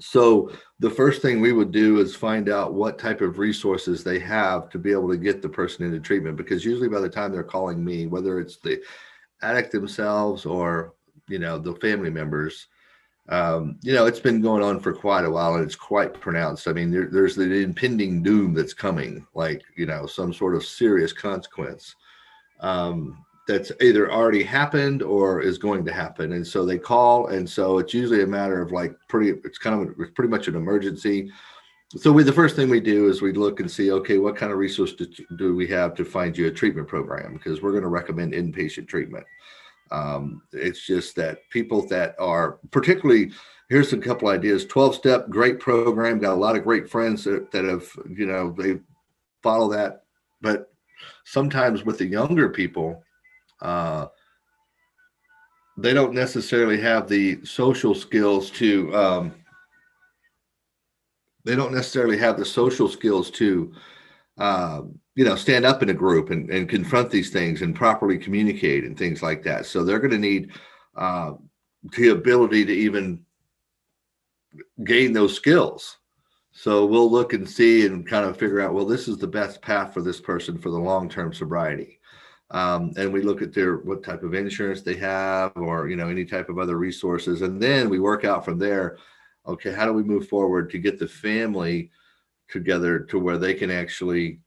so 0.00 0.50
the 0.80 0.90
first 0.90 1.22
thing 1.22 1.40
we 1.40 1.52
would 1.52 1.70
do 1.70 2.00
is 2.00 2.16
find 2.16 2.48
out 2.48 2.74
what 2.74 2.98
type 2.98 3.20
of 3.20 3.38
resources 3.38 4.02
they 4.02 4.18
have 4.18 4.68
to 4.70 4.78
be 4.78 4.90
able 4.90 5.08
to 5.10 5.16
get 5.16 5.40
the 5.40 5.48
person 5.48 5.84
into 5.84 6.00
treatment 6.00 6.36
because 6.36 6.64
usually 6.64 6.88
by 6.88 7.00
the 7.00 7.08
time 7.08 7.32
they're 7.32 7.44
calling 7.44 7.84
me 7.84 8.06
whether 8.06 8.40
it's 8.40 8.56
the 8.56 8.82
addict 9.42 9.70
themselves 9.70 10.44
or 10.46 10.94
you 11.28 11.38
know 11.38 11.58
the 11.58 11.74
family 11.76 12.10
members 12.10 12.66
um, 13.28 13.78
you 13.82 13.94
know 13.94 14.04
it's 14.04 14.20
been 14.20 14.42
going 14.42 14.62
on 14.62 14.80
for 14.80 14.92
quite 14.92 15.24
a 15.24 15.30
while 15.30 15.54
and 15.54 15.64
it's 15.64 15.76
quite 15.76 16.20
pronounced. 16.20 16.68
I 16.68 16.72
mean 16.72 16.90
there, 16.90 17.08
there's 17.10 17.36
the 17.36 17.50
impending 17.62 18.22
doom 18.22 18.52
that's 18.52 18.74
coming 18.74 19.26
like 19.34 19.62
you 19.76 19.86
know 19.86 20.06
some 20.06 20.32
sort 20.32 20.54
of 20.54 20.64
serious 20.64 21.12
consequence 21.12 21.94
um, 22.60 23.24
that's 23.46 23.70
either 23.80 24.10
already 24.10 24.42
happened 24.42 25.02
or 25.02 25.42
is 25.42 25.58
going 25.58 25.84
to 25.84 25.92
happen. 25.92 26.32
And 26.32 26.46
so 26.46 26.64
they 26.64 26.78
call, 26.78 27.28
and 27.28 27.48
so 27.48 27.78
it's 27.78 27.92
usually 27.92 28.22
a 28.22 28.26
matter 28.26 28.62
of 28.62 28.72
like 28.72 28.94
pretty. 29.08 29.30
It's 29.44 29.58
kind 29.58 29.82
of 29.82 29.94
it's 29.98 30.12
pretty 30.14 30.30
much 30.30 30.48
an 30.48 30.56
emergency. 30.56 31.30
So 31.96 32.10
we 32.10 32.22
the 32.22 32.32
first 32.32 32.56
thing 32.56 32.68
we 32.68 32.80
do 32.80 33.08
is 33.08 33.22
we 33.22 33.32
look 33.32 33.60
and 33.60 33.70
see, 33.70 33.92
okay, 33.92 34.18
what 34.18 34.36
kind 34.36 34.50
of 34.50 34.58
resource 34.58 34.94
do, 34.94 35.06
do 35.36 35.54
we 35.54 35.66
have 35.68 35.94
to 35.96 36.04
find 36.04 36.36
you 36.36 36.46
a 36.46 36.50
treatment 36.50 36.88
program? 36.88 37.34
Because 37.34 37.62
we're 37.62 37.70
going 37.70 37.82
to 37.82 37.88
recommend 37.88 38.32
inpatient 38.32 38.88
treatment. 38.88 39.26
Um, 39.90 40.42
it's 40.52 40.84
just 40.84 41.14
that 41.16 41.38
people 41.50 41.86
that 41.88 42.16
are 42.18 42.58
particularly 42.70 43.32
here's 43.68 43.92
a 43.92 43.98
couple 43.98 44.28
ideas 44.28 44.64
12 44.66 44.94
step 44.94 45.28
great 45.28 45.60
program 45.60 46.18
got 46.18 46.32
a 46.32 46.34
lot 46.34 46.56
of 46.56 46.64
great 46.64 46.88
friends 46.88 47.24
that, 47.24 47.50
that 47.50 47.64
have 47.64 47.88
you 48.08 48.26
know 48.26 48.54
they 48.58 48.78
follow 49.42 49.70
that 49.70 50.02
but 50.40 50.73
sometimes 51.24 51.84
with 51.84 51.98
the 51.98 52.06
younger 52.06 52.48
people, 52.48 53.02
uh, 53.60 54.06
they 55.76 55.92
don't 55.92 56.14
necessarily 56.14 56.80
have 56.80 57.08
the 57.08 57.44
social 57.44 57.94
skills 57.94 58.50
to 58.52 58.94
um, 58.94 59.34
they 61.44 61.56
don't 61.56 61.74
necessarily 61.74 62.16
have 62.16 62.38
the 62.38 62.44
social 62.44 62.88
skills 62.88 63.30
to 63.32 63.72
uh, 64.38 64.82
you 65.14 65.24
know 65.24 65.36
stand 65.36 65.64
up 65.64 65.82
in 65.82 65.90
a 65.90 65.94
group 65.94 66.30
and, 66.30 66.50
and 66.50 66.68
confront 66.68 67.10
these 67.10 67.30
things 67.30 67.62
and 67.62 67.74
properly 67.74 68.18
communicate 68.18 68.84
and 68.84 68.96
things 68.96 69.22
like 69.22 69.42
that. 69.42 69.66
So 69.66 69.84
they're 69.84 69.98
going 69.98 70.10
to 70.10 70.18
need 70.18 70.52
uh, 70.96 71.32
the 71.96 72.10
ability 72.10 72.64
to 72.64 72.72
even 72.72 73.24
gain 74.84 75.12
those 75.12 75.34
skills 75.34 75.98
so 76.54 76.86
we'll 76.86 77.10
look 77.10 77.32
and 77.32 77.48
see 77.48 77.84
and 77.84 78.06
kind 78.06 78.24
of 78.24 78.38
figure 78.38 78.60
out, 78.60 78.74
well, 78.74 78.86
this 78.86 79.08
is 79.08 79.18
the 79.18 79.26
best 79.26 79.60
path 79.60 79.92
for 79.92 80.00
this 80.00 80.20
person 80.20 80.56
for 80.56 80.70
the 80.70 80.78
long-term 80.78 81.34
sobriety. 81.34 81.98
Um, 82.52 82.92
and 82.96 83.12
we 83.12 83.22
look 83.22 83.42
at 83.42 83.52
their 83.52 83.78
what 83.78 84.04
type 84.04 84.22
of 84.22 84.34
insurance 84.34 84.80
they 84.80 84.94
have 84.96 85.52
or 85.56 85.88
you 85.88 85.96
know 85.96 86.08
any 86.08 86.24
type 86.24 86.48
of 86.48 86.58
other 86.58 86.76
resources. 86.76 87.42
And 87.42 87.60
then 87.60 87.88
we 87.88 87.98
work 87.98 88.24
out 88.24 88.44
from 88.44 88.58
there 88.58 88.98
okay 89.46 89.72
how 89.72 89.84
do 89.84 89.92
we 89.92 90.02
move 90.02 90.28
forward 90.28 90.70
to 90.70 90.78
get 90.78 90.98
the 90.98 91.08
family 91.08 91.90
together 92.48 93.00
to 93.00 93.18
where 93.18 93.38
they 93.38 93.54
can 93.54 93.70
actually 93.70 94.38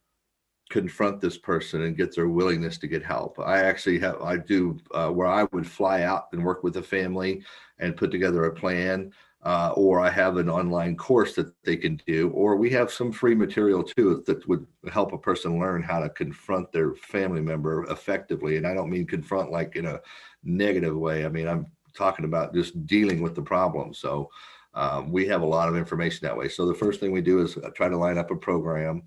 confront 0.69 1.21
this 1.21 1.37
person 1.37 1.83
and 1.83 1.97
get 1.97 2.15
their 2.15 2.29
willingness 2.29 2.77
to 2.77 2.87
get 2.87 3.03
help? 3.03 3.39
I 3.39 3.63
actually 3.63 3.99
have 3.99 4.21
i 4.21 4.37
do 4.37 4.77
uh, 4.93 5.09
where 5.09 5.27
i 5.27 5.43
would 5.51 5.67
fly 5.67 6.03
out 6.03 6.27
and 6.31 6.43
work 6.43 6.63
with 6.63 6.75
the 6.75 6.83
family 6.83 7.43
and 7.79 7.97
put 7.97 8.11
together 8.11 8.45
a 8.45 8.53
plan 8.53 9.11
uh, 9.47 9.71
or 9.75 10.01
I 10.01 10.09
have 10.09 10.35
an 10.35 10.49
online 10.49 10.97
course 10.97 11.33
that 11.35 11.53
they 11.63 11.77
can 11.77 12.01
do, 12.05 12.29
or 12.31 12.57
we 12.57 12.69
have 12.71 12.91
some 12.91 13.13
free 13.13 13.35
material 13.35 13.81
too 13.81 14.21
that 14.27 14.45
would 14.49 14.67
help 14.91 15.13
a 15.13 15.17
person 15.29 15.57
learn 15.57 15.81
how 15.81 15.99
to 16.01 16.09
confront 16.09 16.69
their 16.71 16.95
family 16.95 17.39
member 17.39 17.85
effectively. 17.89 18.57
And 18.57 18.67
I 18.67 18.73
don't 18.73 18.89
mean 18.89 19.07
confront 19.07 19.49
like 19.49 19.77
in 19.77 19.85
a 19.85 20.01
negative 20.43 20.97
way. 20.97 21.25
I 21.25 21.29
mean, 21.29 21.47
I'm 21.47 21.65
talking 21.95 22.25
about 22.25 22.53
just 22.53 22.85
dealing 22.85 23.21
with 23.21 23.35
the 23.35 23.41
problem. 23.41 23.93
So 23.93 24.29
um, 24.73 25.13
we 25.13 25.25
have 25.27 25.43
a 25.43 25.53
lot 25.57 25.69
of 25.69 25.77
information 25.77 26.19
that 26.23 26.37
way. 26.37 26.49
So 26.49 26.65
the 26.65 26.81
first 26.83 26.99
thing 26.99 27.13
we 27.13 27.21
do 27.21 27.39
is 27.39 27.55
uh, 27.55 27.69
try 27.73 27.87
to 27.87 27.97
line 27.97 28.17
up 28.17 28.31
a 28.31 28.35
program 28.35 29.03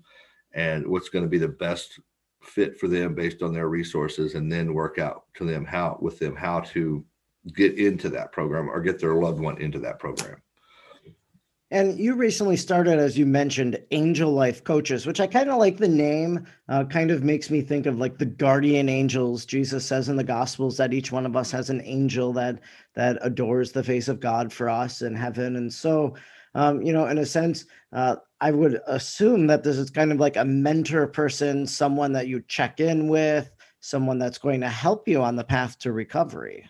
and 0.53 0.87
what's 0.87 1.09
going 1.09 1.23
to 1.23 1.29
be 1.29 1.37
the 1.37 1.55
best 1.67 1.99
fit 2.41 2.79
for 2.79 2.87
them 2.87 3.13
based 3.13 3.43
on 3.43 3.53
their 3.53 3.69
resources, 3.69 4.33
and 4.33 4.51
then 4.51 4.73
work 4.73 4.97
out 4.97 5.25
to 5.35 5.45
them 5.45 5.65
how 5.65 5.99
with 6.01 6.17
them 6.17 6.35
how 6.35 6.61
to 6.73 7.05
get 7.55 7.77
into 7.77 8.09
that 8.09 8.31
program 8.31 8.69
or 8.69 8.81
get 8.81 8.99
their 8.99 9.15
loved 9.15 9.39
one 9.39 9.59
into 9.61 9.79
that 9.79 9.99
program. 9.99 10.41
And 11.73 11.97
you 11.97 12.15
recently 12.15 12.57
started, 12.57 12.99
as 12.99 13.17
you 13.17 13.25
mentioned, 13.25 13.81
Angel 13.91 14.29
Life 14.29 14.61
Coaches, 14.61 15.05
which 15.05 15.21
I 15.21 15.27
kind 15.27 15.49
of 15.49 15.57
like 15.57 15.77
the 15.77 15.87
name. 15.87 16.45
Uh, 16.67 16.83
kind 16.83 17.11
of 17.11 17.23
makes 17.23 17.49
me 17.49 17.61
think 17.61 17.85
of 17.85 17.97
like 17.97 18.17
the 18.17 18.25
guardian 18.25 18.89
angels. 18.89 19.45
Jesus 19.45 19.85
says 19.85 20.09
in 20.09 20.17
the 20.17 20.23
Gospels 20.23 20.75
that 20.77 20.93
each 20.93 21.13
one 21.13 21.25
of 21.25 21.37
us 21.37 21.49
has 21.51 21.69
an 21.69 21.81
angel 21.85 22.33
that 22.33 22.59
that 22.95 23.19
adores 23.21 23.71
the 23.71 23.85
face 23.85 24.09
of 24.09 24.19
God 24.19 24.51
for 24.51 24.69
us 24.69 25.01
in 25.01 25.15
heaven. 25.15 25.55
And 25.55 25.71
so, 25.71 26.15
um, 26.55 26.81
you 26.81 26.91
know, 26.91 27.07
in 27.07 27.19
a 27.19 27.25
sense, 27.25 27.63
uh, 27.93 28.17
I 28.41 28.51
would 28.51 28.81
assume 28.87 29.47
that 29.47 29.63
this 29.63 29.77
is 29.77 29.89
kind 29.89 30.11
of 30.11 30.19
like 30.19 30.35
a 30.35 30.43
mentor 30.43 31.07
person, 31.07 31.65
someone 31.65 32.11
that 32.11 32.27
you 32.27 32.43
check 32.49 32.81
in 32.81 33.07
with, 33.07 33.49
someone 33.79 34.19
that's 34.19 34.37
going 34.37 34.59
to 34.59 34.69
help 34.69 35.07
you 35.07 35.21
on 35.21 35.37
the 35.37 35.43
path 35.45 35.79
to 35.79 35.93
recovery. 35.93 36.69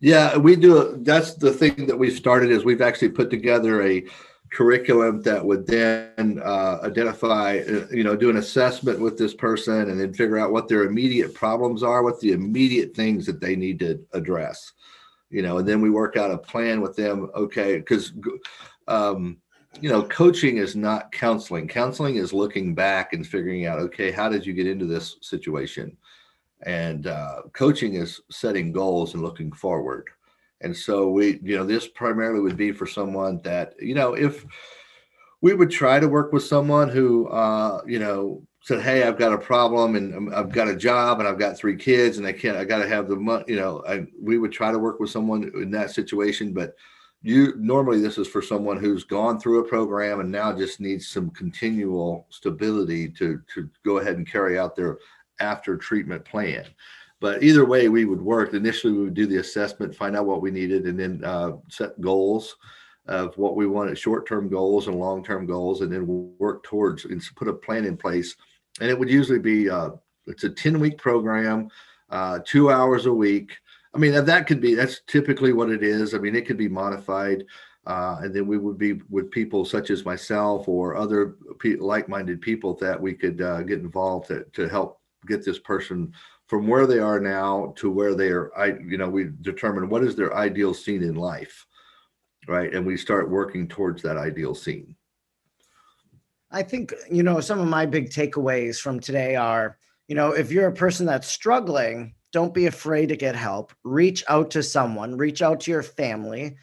Yeah, 0.00 0.36
we 0.36 0.56
do. 0.56 0.96
That's 1.02 1.34
the 1.34 1.52
thing 1.52 1.86
that 1.86 1.98
we've 1.98 2.16
started 2.16 2.50
is 2.50 2.64
we've 2.64 2.82
actually 2.82 3.10
put 3.10 3.30
together 3.30 3.82
a 3.82 4.04
curriculum 4.50 5.20
that 5.22 5.44
would 5.44 5.66
then 5.66 6.40
uh, 6.44 6.78
identify, 6.82 7.58
uh, 7.58 7.86
you 7.90 8.04
know, 8.04 8.16
do 8.16 8.30
an 8.30 8.36
assessment 8.36 9.00
with 9.00 9.18
this 9.18 9.34
person 9.34 9.90
and 9.90 10.00
then 10.00 10.12
figure 10.14 10.38
out 10.38 10.52
what 10.52 10.68
their 10.68 10.84
immediate 10.84 11.34
problems 11.34 11.82
are, 11.82 12.02
what 12.02 12.20
the 12.20 12.32
immediate 12.32 12.94
things 12.94 13.26
that 13.26 13.40
they 13.40 13.56
need 13.56 13.78
to 13.80 14.00
address, 14.12 14.72
you 15.30 15.42
know, 15.42 15.58
and 15.58 15.68
then 15.68 15.80
we 15.80 15.90
work 15.90 16.16
out 16.16 16.30
a 16.30 16.38
plan 16.38 16.80
with 16.80 16.94
them. 16.94 17.30
Okay, 17.34 17.78
because, 17.78 18.12
um, 18.86 19.38
you 19.80 19.88
know, 19.88 20.04
coaching 20.04 20.58
is 20.58 20.76
not 20.76 21.10
counseling. 21.10 21.66
Counseling 21.66 22.16
is 22.16 22.32
looking 22.32 22.74
back 22.74 23.12
and 23.12 23.26
figuring 23.26 23.66
out, 23.66 23.80
okay, 23.80 24.12
how 24.12 24.28
did 24.28 24.46
you 24.46 24.52
get 24.52 24.68
into 24.68 24.86
this 24.86 25.16
situation? 25.20 25.96
And 26.62 27.06
uh, 27.06 27.42
coaching 27.52 27.94
is 27.94 28.20
setting 28.30 28.72
goals 28.72 29.14
and 29.14 29.22
looking 29.22 29.52
forward 29.52 30.08
and 30.60 30.76
so 30.76 31.10
we 31.10 31.38
you 31.42 31.56
know 31.56 31.64
this 31.64 31.88
primarily 31.88 32.40
would 32.40 32.56
be 32.56 32.72
for 32.72 32.86
someone 32.86 33.40
that 33.42 33.74
you 33.80 33.94
know 33.94 34.14
if 34.14 34.44
we 35.44 35.52
would 35.52 35.70
try 35.70 36.00
to 36.00 36.08
work 36.08 36.32
with 36.32 36.42
someone 36.42 36.88
who, 36.88 37.28
uh, 37.28 37.82
you 37.86 37.98
know, 37.98 38.42
said, 38.62 38.80
"Hey, 38.80 39.02
I've 39.02 39.18
got 39.18 39.34
a 39.34 39.36
problem, 39.36 39.94
and 39.94 40.14
um, 40.14 40.32
I've 40.34 40.50
got 40.50 40.68
a 40.68 40.74
job, 40.74 41.20
and 41.20 41.28
I've 41.28 41.38
got 41.38 41.58
three 41.58 41.76
kids, 41.76 42.16
and 42.16 42.26
I 42.26 42.32
can't. 42.32 42.56
I 42.56 42.64
got 42.64 42.78
to 42.78 42.88
have 42.88 43.08
the 43.08 43.16
money." 43.16 43.44
You 43.48 43.56
know, 43.56 43.84
I, 43.86 44.06
we 44.18 44.38
would 44.38 44.52
try 44.52 44.72
to 44.72 44.78
work 44.78 45.00
with 45.00 45.10
someone 45.10 45.52
in 45.54 45.70
that 45.72 45.90
situation, 45.90 46.54
but 46.54 46.74
you 47.20 47.52
normally 47.58 48.00
this 48.00 48.16
is 48.16 48.26
for 48.26 48.40
someone 48.40 48.78
who's 48.78 49.04
gone 49.04 49.38
through 49.38 49.60
a 49.60 49.68
program 49.68 50.20
and 50.20 50.32
now 50.32 50.50
just 50.50 50.80
needs 50.80 51.08
some 51.08 51.28
continual 51.32 52.26
stability 52.30 53.10
to 53.10 53.38
to 53.54 53.68
go 53.84 53.98
ahead 53.98 54.16
and 54.16 54.26
carry 54.26 54.58
out 54.58 54.74
their 54.74 54.96
after 55.40 55.76
treatment 55.76 56.24
plan. 56.24 56.64
But 57.20 57.42
either 57.42 57.64
way, 57.64 57.88
we 57.88 58.04
would 58.04 58.20
work. 58.20 58.52
Initially, 58.52 58.92
we 58.92 59.04
would 59.04 59.14
do 59.14 59.26
the 59.26 59.38
assessment, 59.38 59.94
find 59.94 60.16
out 60.16 60.26
what 60.26 60.42
we 60.42 60.50
needed, 60.50 60.84
and 60.84 60.98
then 60.98 61.24
uh, 61.24 61.52
set 61.68 62.00
goals 62.00 62.56
of 63.06 63.36
what 63.36 63.56
we 63.56 63.66
wanted 63.66 63.98
short-term 63.98 64.48
goals 64.48 64.86
and 64.88 64.98
long-term 64.98 65.46
goals 65.46 65.82
and 65.82 65.92
then 65.92 66.06
work 66.38 66.62
towards 66.62 67.04
and 67.04 67.22
put 67.36 67.48
a 67.48 67.52
plan 67.52 67.84
in 67.84 67.96
place 67.96 68.34
and 68.80 68.90
it 68.90 68.98
would 68.98 69.10
usually 69.10 69.38
be 69.38 69.68
uh, 69.68 69.90
it's 70.26 70.44
a 70.44 70.50
10 70.50 70.80
week 70.80 70.96
program 70.96 71.68
uh, 72.10 72.38
two 72.46 72.70
hours 72.70 73.06
a 73.06 73.12
week 73.12 73.56
i 73.94 73.98
mean 73.98 74.12
that 74.12 74.46
could 74.46 74.60
be 74.60 74.74
that's 74.74 75.02
typically 75.06 75.52
what 75.52 75.70
it 75.70 75.82
is 75.82 76.14
i 76.14 76.18
mean 76.18 76.34
it 76.34 76.46
could 76.46 76.56
be 76.56 76.68
modified 76.68 77.44
uh, 77.86 78.16
and 78.22 78.34
then 78.34 78.46
we 78.46 78.56
would 78.56 78.78
be 78.78 78.94
with 79.10 79.30
people 79.30 79.66
such 79.66 79.90
as 79.90 80.06
myself 80.06 80.66
or 80.66 80.96
other 80.96 81.36
pe- 81.58 81.76
like-minded 81.76 82.40
people 82.40 82.74
that 82.74 82.98
we 82.98 83.12
could 83.12 83.42
uh, 83.42 83.60
get 83.62 83.80
involved 83.80 84.28
to, 84.28 84.44
to 84.54 84.66
help 84.66 85.02
get 85.26 85.44
this 85.44 85.58
person 85.58 86.12
from 86.46 86.66
where 86.66 86.86
they 86.86 86.98
are 86.98 87.20
now 87.20 87.72
to 87.76 87.90
where 87.90 88.14
they 88.14 88.28
are 88.28 88.56
i 88.56 88.66
you 88.86 88.98
know 88.98 89.08
we 89.08 89.30
determine 89.40 89.88
what 89.88 90.04
is 90.04 90.14
their 90.14 90.34
ideal 90.36 90.74
scene 90.74 91.02
in 91.02 91.14
life 91.14 91.66
right? 92.48 92.72
And 92.74 92.86
we 92.86 92.96
start 92.96 93.30
working 93.30 93.68
towards 93.68 94.02
that 94.02 94.16
ideal 94.16 94.54
scene. 94.54 94.96
I 96.50 96.62
think, 96.62 96.94
you 97.10 97.22
know, 97.22 97.40
some 97.40 97.60
of 97.60 97.66
my 97.66 97.86
big 97.86 98.10
takeaways 98.10 98.78
from 98.78 99.00
today 99.00 99.34
are, 99.34 99.78
you 100.08 100.14
know, 100.14 100.32
if 100.32 100.52
you're 100.52 100.68
a 100.68 100.72
person 100.74 101.06
that's 101.06 101.26
struggling, 101.26 102.14
don't 102.32 102.54
be 102.54 102.66
afraid 102.66 103.08
to 103.08 103.16
get 103.16 103.34
help. 103.34 103.72
Reach 103.82 104.22
out 104.28 104.50
to 104.52 104.62
someone, 104.62 105.16
reach 105.16 105.42
out 105.42 105.60
to 105.60 105.70
your 105.70 105.82
family. 105.82 106.56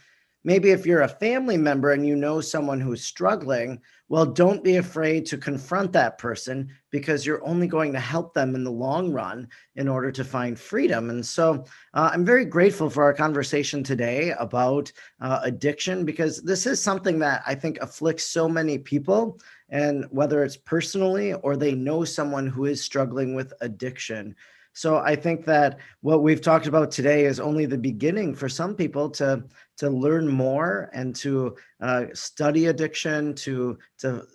Maybe 0.44 0.72
if 0.72 0.86
you're 0.86 1.04
a 1.04 1.08
family 1.08 1.58
member 1.58 1.92
and 1.92 2.06
you 2.06 2.16
know 2.16 2.42
someone 2.42 2.82
who's 2.82 3.04
struggling, 3.04 3.80
well, 4.10 4.26
don't 4.26 4.64
be 4.64 4.78
afraid 4.78 5.26
to 5.28 5.38
confront 5.38 5.94
that 5.94 6.18
person 6.18 6.70
because 6.90 7.26
you're 7.26 7.46
only 7.46 7.68
going 7.68 7.94
to 7.94 8.00
help 8.00 8.34
them 8.34 8.56
in 8.56 8.64
the 8.64 8.72
long 8.72 9.14
run 9.14 9.48
in 9.76 9.88
order 9.88 10.12
to 10.12 10.24
find 10.24 10.60
freedom. 10.60 11.12
And 11.12 11.26
so 11.26 11.66
uh, 11.94 12.10
I'm 12.12 12.26
very 12.26 12.44
grateful 12.44 12.90
for 12.90 13.04
our 13.04 13.14
conversation 13.14 13.84
today 13.84 14.34
about 14.40 14.92
uh, 15.22 15.40
addiction 15.44 16.06
because 16.06 16.42
this 16.42 16.66
is 16.66 16.82
something 16.82 17.20
that 17.20 17.44
I 17.46 17.56
think 17.56 17.78
afflicts 17.80 18.26
so 18.26 18.50
many 18.50 18.78
people. 18.78 19.40
And 19.70 20.06
whether 20.10 20.44
it's 20.44 20.58
personally 20.58 21.34
or 21.34 21.56
they 21.56 21.74
know 21.74 22.04
someone 22.04 22.48
who 22.48 22.66
is 22.66 22.84
struggling 22.84 23.36
with 23.36 23.54
addiction. 23.62 24.36
So 24.74 24.98
I 24.98 25.16
think 25.16 25.46
that 25.46 25.80
what 26.02 26.24
we've 26.24 26.42
talked 26.42 26.68
about 26.68 26.92
today 26.92 27.26
is 27.26 27.40
only 27.40 27.66
the 27.66 27.78
beginning 27.78 28.36
for 28.36 28.48
some 28.48 28.76
people 28.76 29.10
to 29.12 29.44
to 29.82 29.90
learn 29.90 30.28
more 30.28 30.92
and 30.94 31.16
to 31.16 31.56
uh, 31.82 32.06
study 32.14 32.68
addiction, 32.68 33.34
to 33.34 33.80
to 33.98 34.28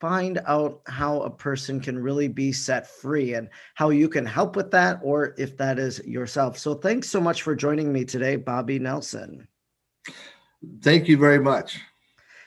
find 0.00 0.40
out 0.46 0.80
how 0.86 1.20
a 1.20 1.30
person 1.30 1.78
can 1.78 1.98
really 1.98 2.26
be 2.26 2.52
set 2.52 2.86
free 2.86 3.34
and 3.34 3.50
how 3.74 3.90
you 3.90 4.08
can 4.08 4.24
help 4.24 4.56
with 4.56 4.70
that, 4.70 4.98
or 5.02 5.34
if 5.36 5.58
that 5.58 5.78
is 5.78 5.98
yourself. 6.06 6.56
So 6.56 6.72
thanks 6.72 7.10
so 7.10 7.20
much 7.20 7.42
for 7.42 7.54
joining 7.54 7.92
me 7.92 8.06
today, 8.06 8.36
Bobby 8.36 8.78
Nelson. 8.78 9.46
Thank 10.80 11.06
you 11.06 11.18
very 11.18 11.40
much. 11.40 11.78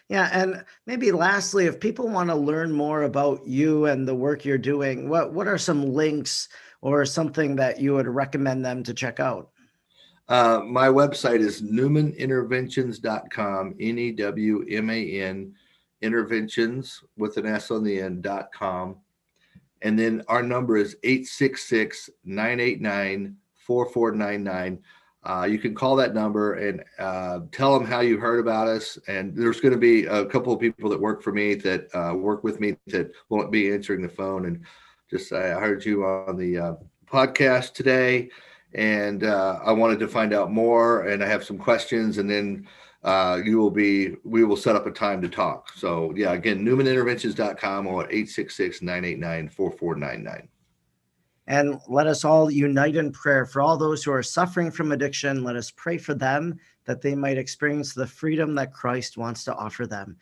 Yeah, 0.09 0.27
and 0.33 0.65
maybe 0.87 1.11
lastly, 1.11 1.67
if 1.67 1.79
people 1.79 2.09
want 2.09 2.31
to 2.31 2.35
learn 2.35 2.71
more 2.71 3.03
about 3.03 3.45
you 3.45 3.85
and 3.85 4.07
the 4.07 4.15
work 4.15 4.45
you're 4.45 4.57
doing, 4.57 5.09
what 5.09 5.31
what 5.31 5.47
are 5.47 5.59
some 5.59 5.93
links 5.93 6.49
or 6.81 7.05
something 7.05 7.55
that 7.57 7.79
you 7.79 7.93
would 7.93 8.07
recommend 8.07 8.65
them 8.65 8.81
to 8.81 8.95
check 8.95 9.19
out? 9.19 9.51
Uh, 10.31 10.61
my 10.65 10.87
website 10.87 11.41
is 11.41 11.61
newmaninterventions.com, 11.61 13.75
N 13.81 13.99
E 13.99 14.11
W 14.13 14.65
M 14.69 14.89
A 14.89 15.21
N, 15.23 15.53
interventions 16.01 17.03
with 17.17 17.35
an 17.35 17.45
S 17.45 17.69
on 17.69 17.83
the 17.83 17.99
end.com. 17.99 18.95
And 19.81 19.99
then 19.99 20.23
our 20.29 20.41
number 20.41 20.77
is 20.77 20.95
866 21.03 22.11
989 22.23 23.35
4499. 23.55 24.79
Uh, 25.23 25.43
you 25.43 25.59
can 25.59 25.75
call 25.75 25.97
that 25.97 26.13
number 26.13 26.53
and 26.53 26.81
uh, 26.97 27.41
tell 27.51 27.77
them 27.77 27.85
how 27.85 27.99
you 27.99 28.17
heard 28.17 28.39
about 28.39 28.69
us. 28.69 28.97
And 29.09 29.35
there's 29.35 29.59
going 29.59 29.73
to 29.73 29.77
be 29.77 30.05
a 30.05 30.25
couple 30.25 30.53
of 30.53 30.61
people 30.61 30.89
that 30.91 31.01
work 31.01 31.21
for 31.21 31.33
me 31.33 31.55
that 31.55 31.93
uh, 31.93 32.15
work 32.15 32.45
with 32.45 32.61
me 32.61 32.77
that 32.87 33.11
won't 33.27 33.51
be 33.51 33.73
answering 33.73 34.01
the 34.01 34.07
phone. 34.07 34.45
And 34.45 34.63
just 35.09 35.33
I 35.33 35.59
heard 35.59 35.83
you 35.83 36.05
on 36.05 36.37
the 36.37 36.57
uh, 36.57 36.73
podcast 37.05 37.73
today, 37.73 38.29
and 38.73 39.23
uh, 39.23 39.59
I 39.63 39.71
wanted 39.71 39.99
to 39.99 40.07
find 40.07 40.33
out 40.33 40.51
more, 40.51 41.07
and 41.07 41.23
I 41.23 41.27
have 41.27 41.43
some 41.43 41.57
questions, 41.57 42.17
and 42.17 42.29
then 42.29 42.67
uh, 43.03 43.41
you 43.43 43.57
will 43.57 43.71
be 43.71 44.15
we 44.23 44.43
will 44.43 44.57
set 44.57 44.75
up 44.75 44.85
a 44.85 44.91
time 44.91 45.21
to 45.21 45.29
talk. 45.29 45.71
So 45.75 46.13
yeah, 46.15 46.33
again, 46.33 46.63
newmaninterventions.com 46.63 47.87
or 47.87 48.07
866-989-4499. 48.07 50.47
And 51.47 51.79
let 51.89 52.07
us 52.07 52.23
all 52.23 52.51
unite 52.51 52.95
in 52.95 53.11
prayer 53.11 53.45
for 53.45 53.61
all 53.61 53.75
those 53.75 54.03
who 54.03 54.11
are 54.11 54.23
suffering 54.23 54.71
from 54.71 54.91
addiction. 54.91 55.43
Let 55.43 55.55
us 55.55 55.71
pray 55.71 55.97
for 55.97 56.13
them 56.13 56.59
that 56.85 57.01
they 57.01 57.15
might 57.15 57.37
experience 57.37 57.93
the 57.93 58.07
freedom 58.07 58.55
that 58.55 58.73
Christ 58.73 59.17
wants 59.17 59.43
to 59.45 59.55
offer 59.55 59.87
them. 59.87 60.17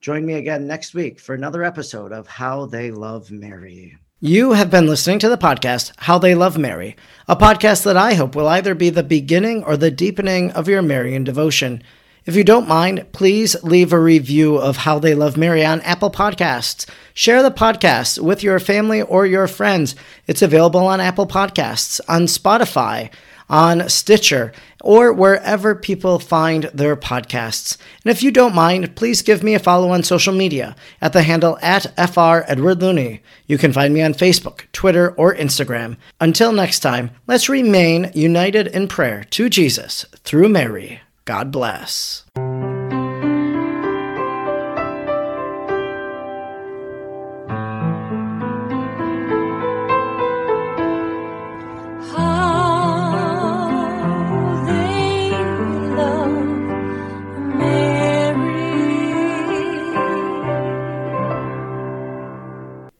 Join 0.00 0.26
me 0.26 0.34
again 0.34 0.66
next 0.66 0.92
week 0.92 1.20
for 1.20 1.34
another 1.34 1.62
episode 1.62 2.12
of 2.12 2.26
How 2.26 2.66
They 2.66 2.90
Love 2.90 3.30
Mary. 3.30 3.96
You 4.26 4.52
have 4.52 4.70
been 4.70 4.86
listening 4.86 5.18
to 5.18 5.28
the 5.28 5.36
podcast, 5.36 5.92
How 5.98 6.16
They 6.16 6.34
Love 6.34 6.56
Mary, 6.56 6.96
a 7.28 7.36
podcast 7.36 7.84
that 7.84 7.98
I 7.98 8.14
hope 8.14 8.34
will 8.34 8.48
either 8.48 8.74
be 8.74 8.88
the 8.88 9.02
beginning 9.02 9.62
or 9.62 9.76
the 9.76 9.90
deepening 9.90 10.50
of 10.52 10.66
your 10.66 10.80
Marian 10.80 11.24
devotion. 11.24 11.82
If 12.24 12.34
you 12.34 12.42
don't 12.42 12.66
mind, 12.66 13.04
please 13.12 13.54
leave 13.62 13.92
a 13.92 14.00
review 14.00 14.56
of 14.56 14.78
How 14.78 14.98
They 14.98 15.14
Love 15.14 15.36
Mary 15.36 15.62
on 15.62 15.82
Apple 15.82 16.10
Podcasts. 16.10 16.88
Share 17.12 17.42
the 17.42 17.50
podcast 17.50 18.18
with 18.18 18.42
your 18.42 18.58
family 18.58 19.02
or 19.02 19.26
your 19.26 19.46
friends. 19.46 19.94
It's 20.26 20.40
available 20.40 20.86
on 20.86 21.02
Apple 21.02 21.26
Podcasts, 21.26 22.00
on 22.08 22.22
Spotify, 22.22 23.10
on 23.48 23.88
Stitcher, 23.88 24.52
or 24.82 25.12
wherever 25.12 25.74
people 25.74 26.18
find 26.18 26.64
their 26.74 26.96
podcasts. 26.96 27.76
And 28.04 28.10
if 28.10 28.22
you 28.22 28.30
don't 28.30 28.54
mind, 28.54 28.96
please 28.96 29.22
give 29.22 29.42
me 29.42 29.54
a 29.54 29.58
follow 29.58 29.90
on 29.90 30.02
social 30.02 30.34
media 30.34 30.76
at 31.00 31.12
the 31.12 31.22
handle 31.22 31.58
at 31.62 31.92
FR 31.96 32.44
Edward 32.46 32.82
Looney. 32.82 33.22
You 33.46 33.58
can 33.58 33.72
find 33.72 33.94
me 33.94 34.02
on 34.02 34.14
Facebook, 34.14 34.62
Twitter, 34.72 35.10
or 35.12 35.34
Instagram. 35.34 35.96
Until 36.20 36.52
next 36.52 36.80
time, 36.80 37.10
let's 37.26 37.48
remain 37.48 38.10
united 38.14 38.68
in 38.68 38.88
prayer 38.88 39.24
to 39.30 39.48
Jesus 39.48 40.04
through 40.24 40.48
Mary. 40.48 41.00
God 41.24 41.50
bless. 41.50 42.24